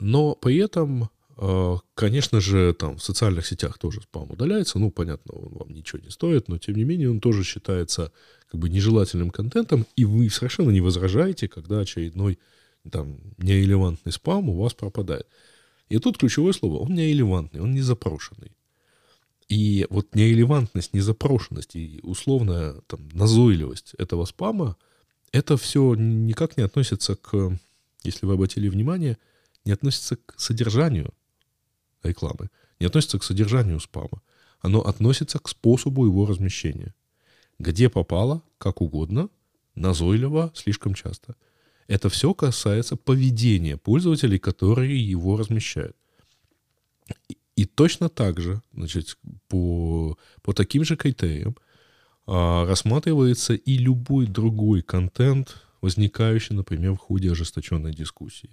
Но 0.00 0.34
при 0.34 0.56
этом, 0.56 1.08
э, 1.36 1.76
конечно 1.94 2.40
же, 2.40 2.74
там 2.74 2.98
в 2.98 3.02
социальных 3.02 3.46
сетях 3.46 3.78
тоже 3.78 4.02
спам 4.02 4.30
удаляется. 4.30 4.78
Ну, 4.78 4.90
понятно, 4.90 5.32
он 5.32 5.52
вам 5.54 5.72
ничего 5.72 6.00
не 6.02 6.10
стоит, 6.10 6.48
но 6.48 6.58
тем 6.58 6.74
не 6.74 6.84
менее 6.84 7.10
он 7.10 7.20
тоже 7.20 7.44
считается 7.44 8.12
как 8.50 8.60
бы 8.60 8.68
нежелательным 8.68 9.30
контентом, 9.30 9.86
и 9.96 10.04
вы 10.04 10.28
совершенно 10.28 10.70
не 10.70 10.80
возражаете, 10.80 11.48
когда 11.48 11.80
очередной 11.80 12.38
там 12.90 13.18
нерелевантный 13.38 14.12
спам 14.12 14.48
у 14.48 14.62
вас 14.62 14.74
пропадает. 14.74 15.26
И 15.88 15.98
тут 15.98 16.18
ключевое 16.18 16.52
слово, 16.52 16.78
он 16.78 16.94
нерелевантный, 16.94 17.60
он 17.60 17.72
не 17.72 17.80
запрошенный. 17.80 18.52
И 19.48 19.86
вот 19.90 20.14
нерелевантность, 20.14 20.94
незапрошенность 20.94 21.76
и 21.76 22.00
условная 22.02 22.74
там, 22.86 23.08
назойливость 23.12 23.94
этого 23.98 24.24
спама, 24.24 24.76
это 25.32 25.56
все 25.56 25.94
никак 25.94 26.56
не 26.56 26.64
относится 26.64 27.16
к, 27.16 27.58
если 28.02 28.26
вы 28.26 28.34
обратили 28.34 28.68
внимание, 28.68 29.18
не 29.64 29.72
относится 29.72 30.16
к 30.16 30.38
содержанию 30.38 31.12
рекламы, 32.02 32.50
не 32.80 32.86
относится 32.86 33.18
к 33.18 33.24
содержанию 33.24 33.80
спама. 33.80 34.22
Оно 34.60 34.80
относится 34.80 35.38
к 35.38 35.48
способу 35.48 36.06
его 36.06 36.24
размещения. 36.24 36.94
Где 37.58 37.90
попало, 37.90 38.42
как 38.58 38.80
угодно, 38.80 39.28
назойливо, 39.74 40.52
слишком 40.54 40.94
часто. 40.94 41.36
Это 41.86 42.08
все 42.08 42.34
касается 42.34 42.96
поведения 42.96 43.76
пользователей, 43.76 44.38
которые 44.38 44.96
его 45.10 45.36
размещают. 45.36 45.96
И 47.56 47.66
точно 47.66 48.08
так 48.08 48.40
же, 48.40 48.62
значит, 48.72 49.16
по, 49.48 50.18
по 50.42 50.52
таким 50.52 50.84
же 50.84 50.96
критериям 50.96 51.56
а, 52.26 52.66
рассматривается 52.66 53.54
и 53.54 53.76
любой 53.76 54.26
другой 54.26 54.82
контент, 54.82 55.62
возникающий, 55.80 56.56
например, 56.56 56.94
в 56.94 56.98
ходе 56.98 57.30
ожесточенной 57.30 57.94
дискуссии. 57.94 58.50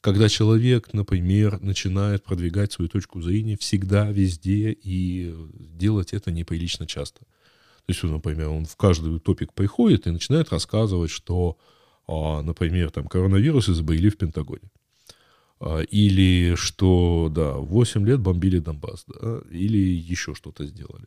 Когда 0.00 0.30
человек, 0.30 0.94
например, 0.94 1.60
начинает 1.60 2.24
продвигать 2.24 2.72
свою 2.72 2.88
точку 2.88 3.20
зрения 3.20 3.58
всегда, 3.58 4.10
везде, 4.10 4.72
и 4.72 5.34
делать 5.52 6.14
это 6.14 6.30
неприлично 6.30 6.86
часто. 6.86 7.20
То 7.20 7.92
есть, 7.92 8.02
например, 8.02 8.48
он 8.48 8.64
в 8.64 8.76
каждый 8.76 9.18
топик 9.18 9.52
приходит 9.52 10.06
и 10.06 10.10
начинает 10.10 10.50
рассказывать, 10.50 11.10
что, 11.10 11.58
например, 12.42 12.90
там 12.90 13.06
коронавирус 13.06 13.68
изобрели 13.68 14.10
в 14.10 14.16
Пентагоне. 14.16 14.70
А, 15.60 15.80
или 15.80 16.54
что, 16.56 17.30
да, 17.30 17.52
8 17.52 18.06
лет 18.06 18.20
бомбили 18.20 18.58
Донбасс, 18.58 19.04
да, 19.06 19.40
или 19.50 19.78
еще 19.78 20.34
что-то 20.34 20.66
сделали. 20.66 21.06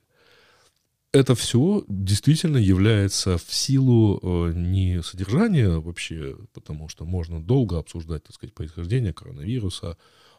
Это 1.11 1.35
все 1.35 1.83
действительно 1.87 2.57
является 2.57 3.37
в 3.37 3.53
силу 3.53 4.19
э, 4.21 4.53
не 4.55 5.03
содержания 5.03 5.69
вообще, 5.79 6.35
потому 6.53 6.89
что 6.89 7.05
можно 7.05 7.39
долго 7.39 7.77
обсуждать, 7.77 8.23
так 8.23 8.33
сказать, 8.33 8.55
происхождение 8.55 9.13
коронавируса, 9.13 9.97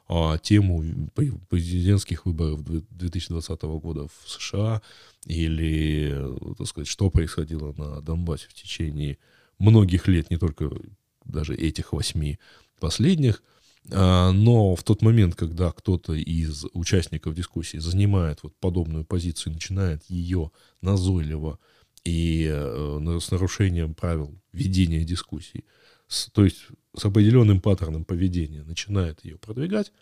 а 0.08 0.36
тему 0.38 1.10
президентских 1.48 2.26
выборов 2.26 2.62
2020 2.64 3.62
года 3.62 4.06
в 4.08 4.30
США 4.30 4.82
или, 5.26 6.14
так 6.58 6.66
сказать, 6.66 6.88
что 6.88 7.08
происходило 7.08 7.72
на 7.76 8.00
Донбассе 8.02 8.48
в 8.48 8.54
течение 8.54 9.18
многих 9.58 10.08
лет, 10.08 10.30
не 10.30 10.36
только 10.36 10.70
даже 11.24 11.54
этих 11.54 11.92
восьми 11.92 12.38
последних– 12.78 13.42
а, 13.92 14.32
но 14.32 14.74
в 14.74 14.82
тот 14.82 15.02
момент, 15.02 15.34
когда 15.34 15.70
кто-то 15.70 16.14
из 16.14 16.64
участников 16.72 17.34
дискуссии 17.34 17.78
занимает 17.78 18.42
вот 18.42 18.54
подобную 18.56 19.04
позицию 19.04 19.52
начинает 19.52 20.02
ее 20.08 20.50
назойливо 20.80 21.58
и 22.04 22.48
э, 22.50 23.18
с 23.20 23.30
нарушением 23.30 23.94
правил 23.94 24.38
ведения 24.52 25.04
дискуссии, 25.04 25.64
то 26.32 26.44
есть 26.44 26.66
с 26.96 27.04
определенным 27.04 27.60
паттерном 27.60 28.04
поведения 28.04 28.62
начинает 28.62 29.24
ее 29.24 29.36
продвигать, 29.38 29.92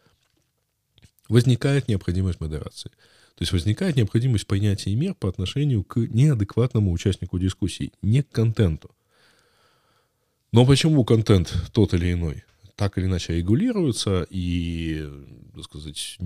возникает 1.29 1.89
необходимость 1.89 2.41
модерации. 2.41 2.91
То 3.35 3.43
есть 3.43 3.53
возникает 3.53 3.97
необходимость 3.97 4.47
принятия 4.47 4.95
мер 4.95 5.15
по 5.15 5.29
отношению 5.29 5.85
к 5.85 5.97
неадекватному 5.97 6.93
участнику 6.93 7.39
дискуссии, 7.39 7.93
не 8.03 8.23
к 8.23 8.31
контенту. 8.31 8.91
Но 10.53 10.67
почему 10.67 11.05
контент 11.05 11.55
тот 11.73 11.95
или 11.95 12.13
иной? 12.13 12.45
так 12.77 12.99
или 12.99 13.07
иначе 13.07 13.37
регулируются 13.37 14.27
и, 14.31 15.09
так 15.55 15.65
сказать, 15.65 16.19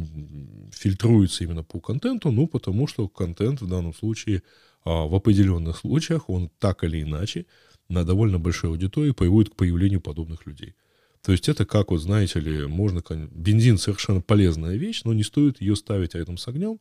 фильтруются 0.73 1.45
именно 1.45 1.63
по 1.63 1.81
контенту, 1.81 2.31
ну, 2.31 2.47
потому 2.47 2.87
что 2.87 3.09
контент 3.09 3.61
в 3.61 3.69
данном 3.69 3.95
случае, 3.95 4.43
а, 4.85 5.07
в 5.07 5.15
определенных 5.15 5.77
случаях, 5.77 6.31
он 6.31 6.51
так 6.59 6.85
или 6.85 7.03
иначе 7.03 7.47
на 7.89 8.05
довольно 8.05 8.39
большой 8.39 8.71
аудитории 8.71 9.11
приводит 9.11 9.53
к 9.53 9.57
появлению 9.57 10.01
подобных 10.01 10.47
людей. 10.47 10.75
То 11.23 11.33
есть 11.33 11.49
это 11.49 11.67
как, 11.67 11.91
вот 11.91 11.99
знаете 11.99 12.41
ли, 12.41 12.67
можно... 12.67 13.03
Бензин 13.33 13.79
совершенно 13.79 14.21
полезная 14.21 14.77
вещь, 14.77 15.03
но 15.05 15.13
не 15.13 15.25
стоит 15.25 15.61
ее 15.61 15.75
ставить 15.75 16.15
рядом 16.15 16.39
с 16.39 16.49
огнем, 16.49 16.79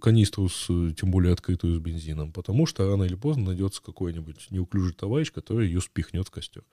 канистру, 0.00 0.48
с, 0.48 0.66
тем 0.66 1.10
более 1.10 1.32
открытую 1.32 1.76
с 1.76 1.78
бензином, 1.78 2.32
потому 2.32 2.66
что 2.66 2.88
рано 2.88 3.04
или 3.04 3.14
поздно 3.14 3.46
найдется 3.46 3.82
какой-нибудь 3.82 4.50
неуклюжий 4.50 4.94
товарищ, 4.94 5.32
который 5.32 5.68
ее 5.68 5.80
спихнет 5.80 6.26
в 6.26 6.30
костер. 6.30 6.64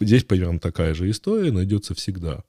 Здесь 0.00 0.24
примерно 0.24 0.58
такая 0.58 0.94
же 0.94 1.08
история 1.10 1.52
найдется 1.52 1.94
всегда, 1.94 2.42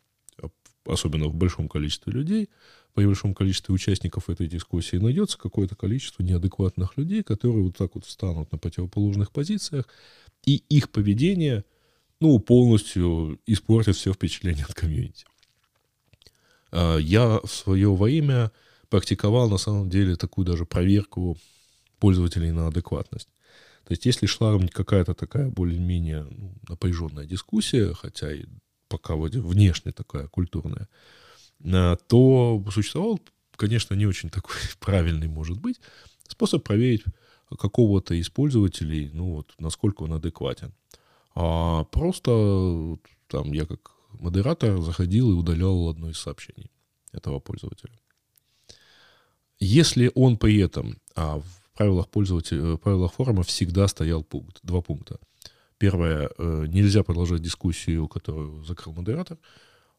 особенно 0.86 1.28
в 1.28 1.36
большом 1.36 1.70
количестве 1.70 2.12
людей, 2.12 2.50
при 2.94 3.06
большом 3.06 3.34
количестве 3.34 3.74
участников 3.74 4.30
этой 4.30 4.48
дискуссии 4.48 4.98
найдется 4.98 5.38
какое-то 5.38 5.76
количество 5.76 6.24
неадекватных 6.24 6.98
людей, 6.98 7.24
которые 7.24 7.64
вот 7.64 7.78
так 7.78 7.96
вот 7.96 8.06
встанут 8.06 8.52
на 8.52 8.58
противоположных 8.58 9.32
позициях, 9.32 9.86
и 10.46 10.64
их 10.70 10.90
поведение, 10.90 11.64
ну, 12.20 12.40
полностью 12.40 13.40
испортит 13.46 13.96
все 13.96 14.14
впечатление 14.14 14.66
от 14.66 14.74
комьюнити. 14.74 15.26
А, 16.72 16.98
я 16.98 17.40
в 17.40 17.50
свое 17.50 17.94
время 17.96 18.52
практиковал, 18.92 19.50
на 19.50 19.58
самом 19.58 19.90
деле, 19.90 20.18
такую 20.18 20.46
даже 20.46 20.66
проверку 20.66 21.38
пользователей 21.98 22.52
на 22.52 22.68
адекватность. 22.68 23.30
То 23.86 23.94
есть 23.94 24.06
если 24.06 24.28
шла 24.28 24.60
какая-то 24.60 25.14
такая 25.14 25.50
более-менее 25.50 26.28
ну, 26.30 26.54
напряженная 26.68 27.26
дискуссия, 27.26 27.94
хотя 27.94 28.34
и 28.34 28.46
пока 28.90 29.16
вроде 29.16 29.40
внешне 29.40 29.94
такая 29.94 30.28
культурная, 30.28 30.90
а, 31.64 31.96
то 31.96 32.64
существовал, 32.72 33.20
конечно, 33.56 33.96
не 33.96 34.06
очень 34.06 34.30
такой 34.30 34.56
правильный, 34.80 35.28
может 35.28 35.60
быть, 35.60 35.80
способ 36.28 36.64
проверить 36.64 37.06
какого-то 37.58 38.14
из 38.14 38.30
пользователей, 38.30 39.10
ну 39.14 39.36
вот, 39.36 39.54
насколько 39.58 40.04
он 40.04 40.14
адекватен. 40.14 40.74
А 41.34 41.86
просто 41.86 42.98
там 43.28 43.54
я 43.54 43.66
как 43.66 43.92
модератор 44.20 44.82
заходил 44.82 45.32
и 45.32 45.36
удалял 45.36 45.88
одно 45.88 46.10
из 46.10 46.18
сообщений 46.18 46.70
этого 47.14 47.40
пользователя. 47.40 48.01
Если 49.62 50.12
он 50.16 50.38
при 50.38 50.58
этом 50.58 50.98
а, 51.16 51.40
в 51.40 51.78
правилах 51.78 52.10
пользователя, 52.10 52.62
в 52.62 52.78
правилах 52.78 53.14
форума 53.14 53.44
всегда 53.44 53.88
стоял 53.88 54.24
пункт, 54.24 54.60
два 54.64 54.82
пункта. 54.82 55.20
Первое, 55.78 56.32
э, 56.36 56.66
нельзя 56.68 57.04
продолжать 57.04 57.44
дискуссию, 57.44 58.08
которую 58.08 58.64
закрыл 58.64 58.94
модератор. 58.94 59.38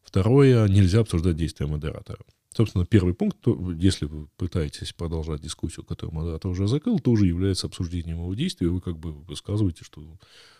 Второе, 0.01 0.67
нельзя 0.67 0.99
обсуждать 0.99 1.37
действия 1.37 1.65
модератора. 1.65 2.19
Собственно, 2.53 2.85
первый 2.85 3.13
пункт, 3.13 3.37
то, 3.39 3.71
если 3.71 4.05
вы 4.05 4.27
пытаетесь 4.35 4.91
продолжать 4.91 5.41
дискуссию, 5.41 5.85
которую 5.85 6.13
модератор 6.13 6.51
уже 6.51 6.67
закрыл, 6.67 6.99
тоже 6.99 7.25
является 7.25 7.67
обсуждением 7.67 8.17
его 8.17 8.33
действий. 8.33 8.67
Вы 8.67 8.81
как 8.81 8.97
бы 8.97 9.13
высказываете, 9.13 9.85
что 9.85 10.01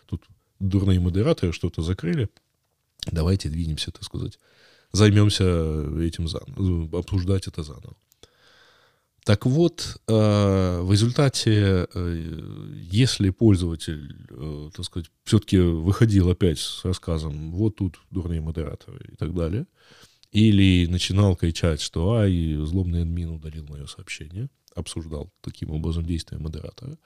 тут 0.06 0.24
дурные 0.60 0.98
модераторы 0.98 1.52
что-то 1.52 1.82
закрыли. 1.82 2.30
Давайте 3.12 3.50
двинемся, 3.50 3.92
так 3.92 4.02
сказать, 4.02 4.38
займемся 4.92 5.44
этим 6.00 6.26
заново, 6.26 6.98
обсуждать 6.98 7.46
это 7.48 7.62
заново. 7.62 7.96
Так 9.24 9.46
вот, 9.46 9.96
э, 10.06 10.80
в 10.82 10.92
результате, 10.92 11.86
э, 11.94 12.58
если 12.92 13.30
пользователь, 13.30 14.14
э, 14.28 14.70
так 14.76 14.84
сказать, 14.84 15.10
все-таки 15.24 15.58
выходил 15.58 16.28
опять 16.28 16.58
с 16.58 16.84
рассказом, 16.84 17.50
вот 17.52 17.76
тут 17.76 17.98
дурные 18.10 18.42
модераторы 18.42 19.00
и 19.10 19.16
так 19.16 19.34
далее, 19.34 19.66
или 20.30 20.86
начинал 20.86 21.36
кричать, 21.36 21.80
что 21.80 22.16
ай, 22.16 22.54
злобный 22.64 23.02
админ 23.02 23.30
удалил 23.30 23.66
мое 23.66 23.86
сообщение, 23.86 24.50
обсуждал 24.74 25.32
таким 25.40 25.70
образом 25.70 26.04
действия 26.04 26.36
модератора, 26.36 26.98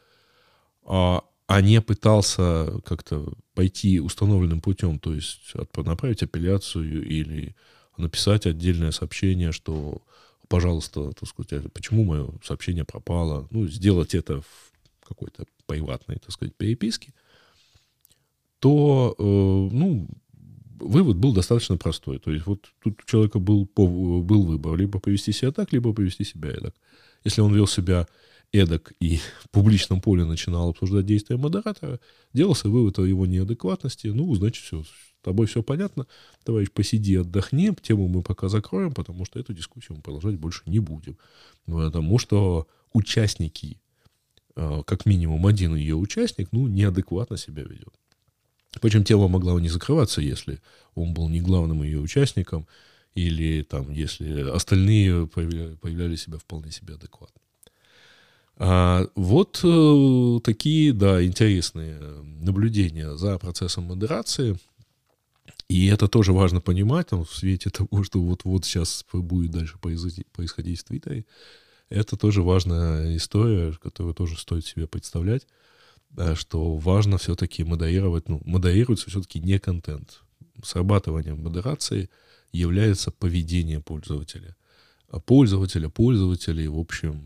а, 0.84 1.22
а 1.46 1.60
не 1.60 1.80
пытался 1.80 2.80
как-то 2.84 3.32
пойти 3.54 4.00
установленным 4.00 4.60
путем, 4.60 4.98
то 4.98 5.14
есть 5.14 5.52
направить 5.76 6.24
апелляцию 6.24 7.06
или 7.06 7.54
написать 7.96 8.46
отдельное 8.46 8.90
сообщение, 8.90 9.52
что 9.52 10.02
пожалуйста, 10.48 11.12
так 11.12 11.28
сказать, 11.28 11.72
почему 11.72 12.04
мое 12.04 12.28
сообщение 12.42 12.84
пропало, 12.84 13.46
ну, 13.50 13.66
сделать 13.66 14.14
это 14.14 14.40
в 14.40 15.06
какой-то 15.06 15.44
приватной, 15.66 16.16
так 16.16 16.30
сказать, 16.30 16.56
переписке, 16.56 17.12
то, 18.58 19.14
э, 19.18 19.22
ну, 19.22 20.08
вывод 20.80 21.16
был 21.16 21.32
достаточно 21.32 21.76
простой. 21.76 22.18
То 22.18 22.32
есть 22.32 22.46
вот 22.46 22.66
тут 22.82 23.00
у 23.02 23.06
человека 23.06 23.38
был, 23.38 23.68
был 23.74 24.44
выбор, 24.44 24.76
либо 24.76 24.98
повести 25.00 25.32
себя 25.32 25.52
так, 25.52 25.72
либо 25.72 25.92
повести 25.92 26.24
себя 26.24 26.52
так. 26.52 26.74
Если 27.24 27.40
он 27.40 27.54
вел 27.54 27.66
себя 27.66 28.06
эдак 28.52 28.92
и 29.00 29.16
в 29.42 29.50
публичном 29.50 30.00
поле 30.00 30.24
начинал 30.24 30.70
обсуждать 30.70 31.06
действия 31.06 31.36
модератора, 31.36 32.00
делался 32.32 32.68
вывод 32.68 32.98
о 32.98 33.06
его 33.06 33.26
неадекватности, 33.26 34.08
ну, 34.08 34.34
значит, 34.34 34.64
все, 34.64 34.84
тобой 35.28 35.46
все 35.46 35.62
понятно, 35.62 36.06
товарищ, 36.44 36.70
посиди, 36.70 37.16
отдохни, 37.16 37.74
тему 37.82 38.08
мы 38.08 38.22
пока 38.22 38.48
закроем, 38.48 38.92
потому 38.92 39.24
что 39.24 39.38
эту 39.38 39.52
дискуссию 39.52 39.96
мы 39.96 40.02
продолжать 40.02 40.36
больше 40.36 40.62
не 40.66 40.78
будем. 40.78 41.16
Потому 41.66 42.18
что 42.18 42.66
участники, 42.92 43.78
э, 44.56 44.82
как 44.86 45.06
минимум 45.06 45.46
один 45.46 45.74
ее 45.74 45.96
участник, 45.96 46.48
ну, 46.52 46.66
неадекватно 46.66 47.36
себя 47.36 47.62
ведет. 47.62 47.92
Причем 48.80 49.04
тема 49.04 49.28
могла 49.28 49.60
не 49.60 49.68
закрываться, 49.68 50.20
если 50.20 50.60
он 50.94 51.14
был 51.14 51.28
не 51.28 51.40
главным 51.40 51.82
ее 51.82 52.00
участником, 52.00 52.66
или 53.14 53.62
там, 53.62 53.90
если 53.90 54.48
остальные 54.50 55.26
появляли, 55.26 56.16
себя 56.16 56.38
вполне 56.38 56.70
себе 56.70 56.94
адекватно. 56.94 57.40
А 58.56 59.06
вот 59.14 59.60
э, 59.62 60.40
такие, 60.42 60.92
да, 60.92 61.24
интересные 61.24 61.98
наблюдения 62.40 63.16
за 63.16 63.38
процессом 63.38 63.84
модерации. 63.84 64.58
И 65.68 65.86
это 65.86 66.08
тоже 66.08 66.32
важно 66.32 66.60
понимать 66.60 67.08
там, 67.08 67.24
в 67.24 67.34
свете 67.34 67.70
того, 67.70 68.02
что 68.02 68.20
вот-вот 68.20 68.64
сейчас 68.64 69.04
будет 69.12 69.50
дальше 69.50 69.76
происходить 69.78 70.80
в 70.80 70.84
Твиттере. 70.84 71.26
Это 71.90 72.16
тоже 72.16 72.42
важная 72.42 73.16
история, 73.16 73.72
которую 73.72 74.14
тоже 74.14 74.38
стоит 74.38 74.64
себе 74.64 74.86
представлять, 74.86 75.46
что 76.34 76.76
важно 76.76 77.18
все-таки 77.18 77.64
модерировать, 77.64 78.28
ну, 78.28 78.40
модерируется 78.44 79.10
все-таки 79.10 79.40
не 79.40 79.58
контент. 79.58 80.22
Срабатыванием 80.62 81.42
модерации 81.42 82.08
является 82.50 83.10
поведение 83.10 83.80
пользователя. 83.80 84.56
А 85.10 85.20
пользователя, 85.20 85.88
пользователей, 85.90 86.66
в 86.68 86.78
общем, 86.78 87.22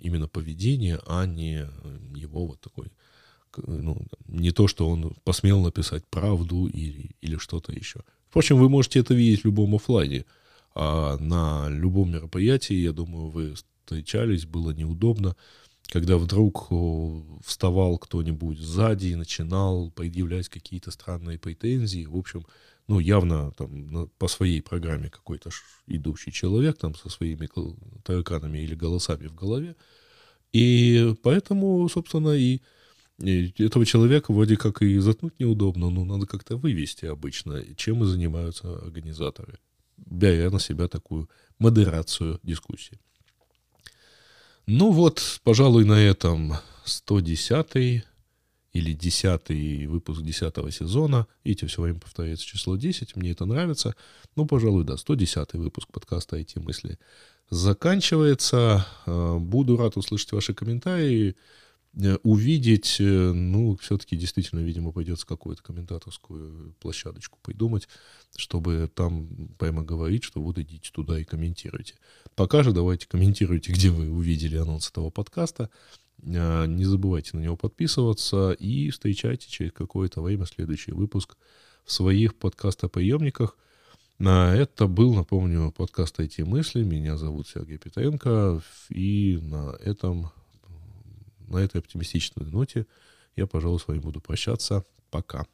именно 0.00 0.28
поведение, 0.28 0.98
а 1.06 1.26
не 1.26 1.68
его 2.14 2.46
вот 2.46 2.60
такой, 2.60 2.90
ну, 3.56 3.96
не 4.28 4.50
то, 4.50 4.68
что 4.68 4.88
он 4.88 5.14
посмел 5.24 5.60
написать 5.60 6.06
правду 6.06 6.66
или, 6.66 7.10
или 7.20 7.36
что-то 7.36 7.72
еще. 7.72 8.00
Впрочем, 8.28 8.56
вы 8.56 8.68
можете 8.68 9.00
это 9.00 9.14
видеть 9.14 9.42
в 9.42 9.44
любом 9.46 9.74
офлайне. 9.74 10.24
А 10.74 11.18
на 11.18 11.68
любом 11.68 12.12
мероприятии, 12.12 12.74
я 12.74 12.92
думаю, 12.92 13.28
вы 13.28 13.54
встречались, 13.54 14.46
было 14.46 14.70
неудобно, 14.70 15.36
когда 15.88 16.16
вдруг 16.16 16.70
вставал 17.44 17.98
кто-нибудь 17.98 18.58
сзади 18.58 19.08
и 19.08 19.16
начинал 19.16 19.90
предъявлять 19.90 20.48
какие-то 20.48 20.90
странные 20.90 21.38
претензии. 21.38 22.06
В 22.06 22.16
общем, 22.16 22.46
ну, 22.88 23.00
явно 23.00 23.52
там 23.52 24.08
по 24.18 24.28
своей 24.28 24.62
программе 24.62 25.10
какой-то 25.10 25.50
идущий 25.86 26.32
человек 26.32 26.78
там 26.78 26.94
со 26.94 27.10
своими 27.10 27.48
тараканами 28.02 28.58
или 28.58 28.74
голосами 28.74 29.26
в 29.26 29.34
голове. 29.34 29.76
И 30.52 31.14
поэтому, 31.22 31.86
собственно, 31.88 32.30
и 32.30 32.60
этого 33.18 33.86
человека 33.86 34.32
вроде 34.32 34.56
как 34.56 34.82
и 34.82 34.98
заткнуть 34.98 35.38
неудобно, 35.38 35.90
но 35.90 36.04
надо 36.04 36.26
как-то 36.26 36.56
вывести 36.56 37.06
обычно, 37.06 37.62
чем 37.76 38.02
и 38.02 38.06
занимаются 38.06 38.74
организаторы, 38.78 39.58
беря 39.96 40.50
на 40.50 40.58
себя 40.58 40.88
такую 40.88 41.28
модерацию 41.58 42.40
дискуссии. 42.42 42.98
Ну 44.66 44.92
вот, 44.92 45.40
пожалуй, 45.42 45.84
на 45.84 46.00
этом 46.00 46.54
110 46.84 48.04
или 48.72 48.92
10 48.92 49.88
выпуск 49.88 50.22
10 50.22 50.74
сезона. 50.74 51.26
Видите, 51.44 51.66
все 51.66 51.82
время 51.82 52.00
повторяется 52.00 52.46
число 52.46 52.76
10, 52.76 53.16
мне 53.16 53.32
это 53.32 53.44
нравится. 53.44 53.94
Ну, 54.36 54.46
пожалуй, 54.46 54.84
да, 54.84 54.96
110 54.96 55.54
выпуск 55.54 55.88
подкаста 55.92 56.38
«IT 56.38 56.60
мысли» 56.60 56.98
заканчивается. 57.50 58.86
Э, 59.04 59.36
буду 59.38 59.76
рад 59.76 59.96
услышать 59.96 60.32
ваши 60.32 60.54
комментарии, 60.54 61.36
увидеть, 62.22 62.96
э, 63.00 63.04
ну, 63.04 63.76
все-таки 63.76 64.16
действительно, 64.16 64.60
видимо, 64.60 64.92
придется 64.92 65.26
какую-то 65.26 65.62
комментаторскую 65.62 66.74
площадочку 66.80 67.38
придумать, 67.42 67.88
чтобы 68.36 68.90
там 68.94 69.50
прямо 69.58 69.82
говорить, 69.82 70.24
что 70.24 70.40
вот 70.40 70.58
идите 70.58 70.90
туда 70.92 71.18
и 71.20 71.24
комментируйте. 71.24 71.94
Пока 72.34 72.62
же 72.62 72.72
давайте 72.72 73.06
комментируйте, 73.06 73.72
где 73.72 73.90
вы 73.90 74.10
увидели 74.10 74.56
анонс 74.56 74.88
этого 74.88 75.10
подкаста. 75.10 75.68
Не 76.22 76.84
забывайте 76.84 77.36
на 77.36 77.40
него 77.40 77.56
подписываться 77.56 78.52
и 78.52 78.90
встречайте 78.90 79.50
через 79.50 79.72
какое-то 79.72 80.22
время 80.22 80.46
следующий 80.46 80.92
выпуск 80.92 81.36
в 81.84 81.92
своих 81.92 82.34
подкастоприемниках– 82.36 83.56
Это 84.22 84.86
был, 84.86 85.14
напомню, 85.14 85.72
подкаст 85.72 86.20
«IT 86.20 86.44
мысли». 86.44 86.84
Меня 86.84 87.16
зовут 87.16 87.48
Сергей 87.48 87.76
Петренко. 87.78 88.62
И 88.88 89.40
на, 89.42 89.74
этом, 89.80 90.30
на 91.52 91.58
этой 91.58 91.80
оптимистичной 91.80 92.46
ноте 92.46 92.86
я, 93.36 93.46
пожалуй, 93.46 93.78
с 93.78 93.86
вами 93.86 93.98
буду 93.98 94.20
прощаться. 94.20 94.84
Пока. 95.10 95.46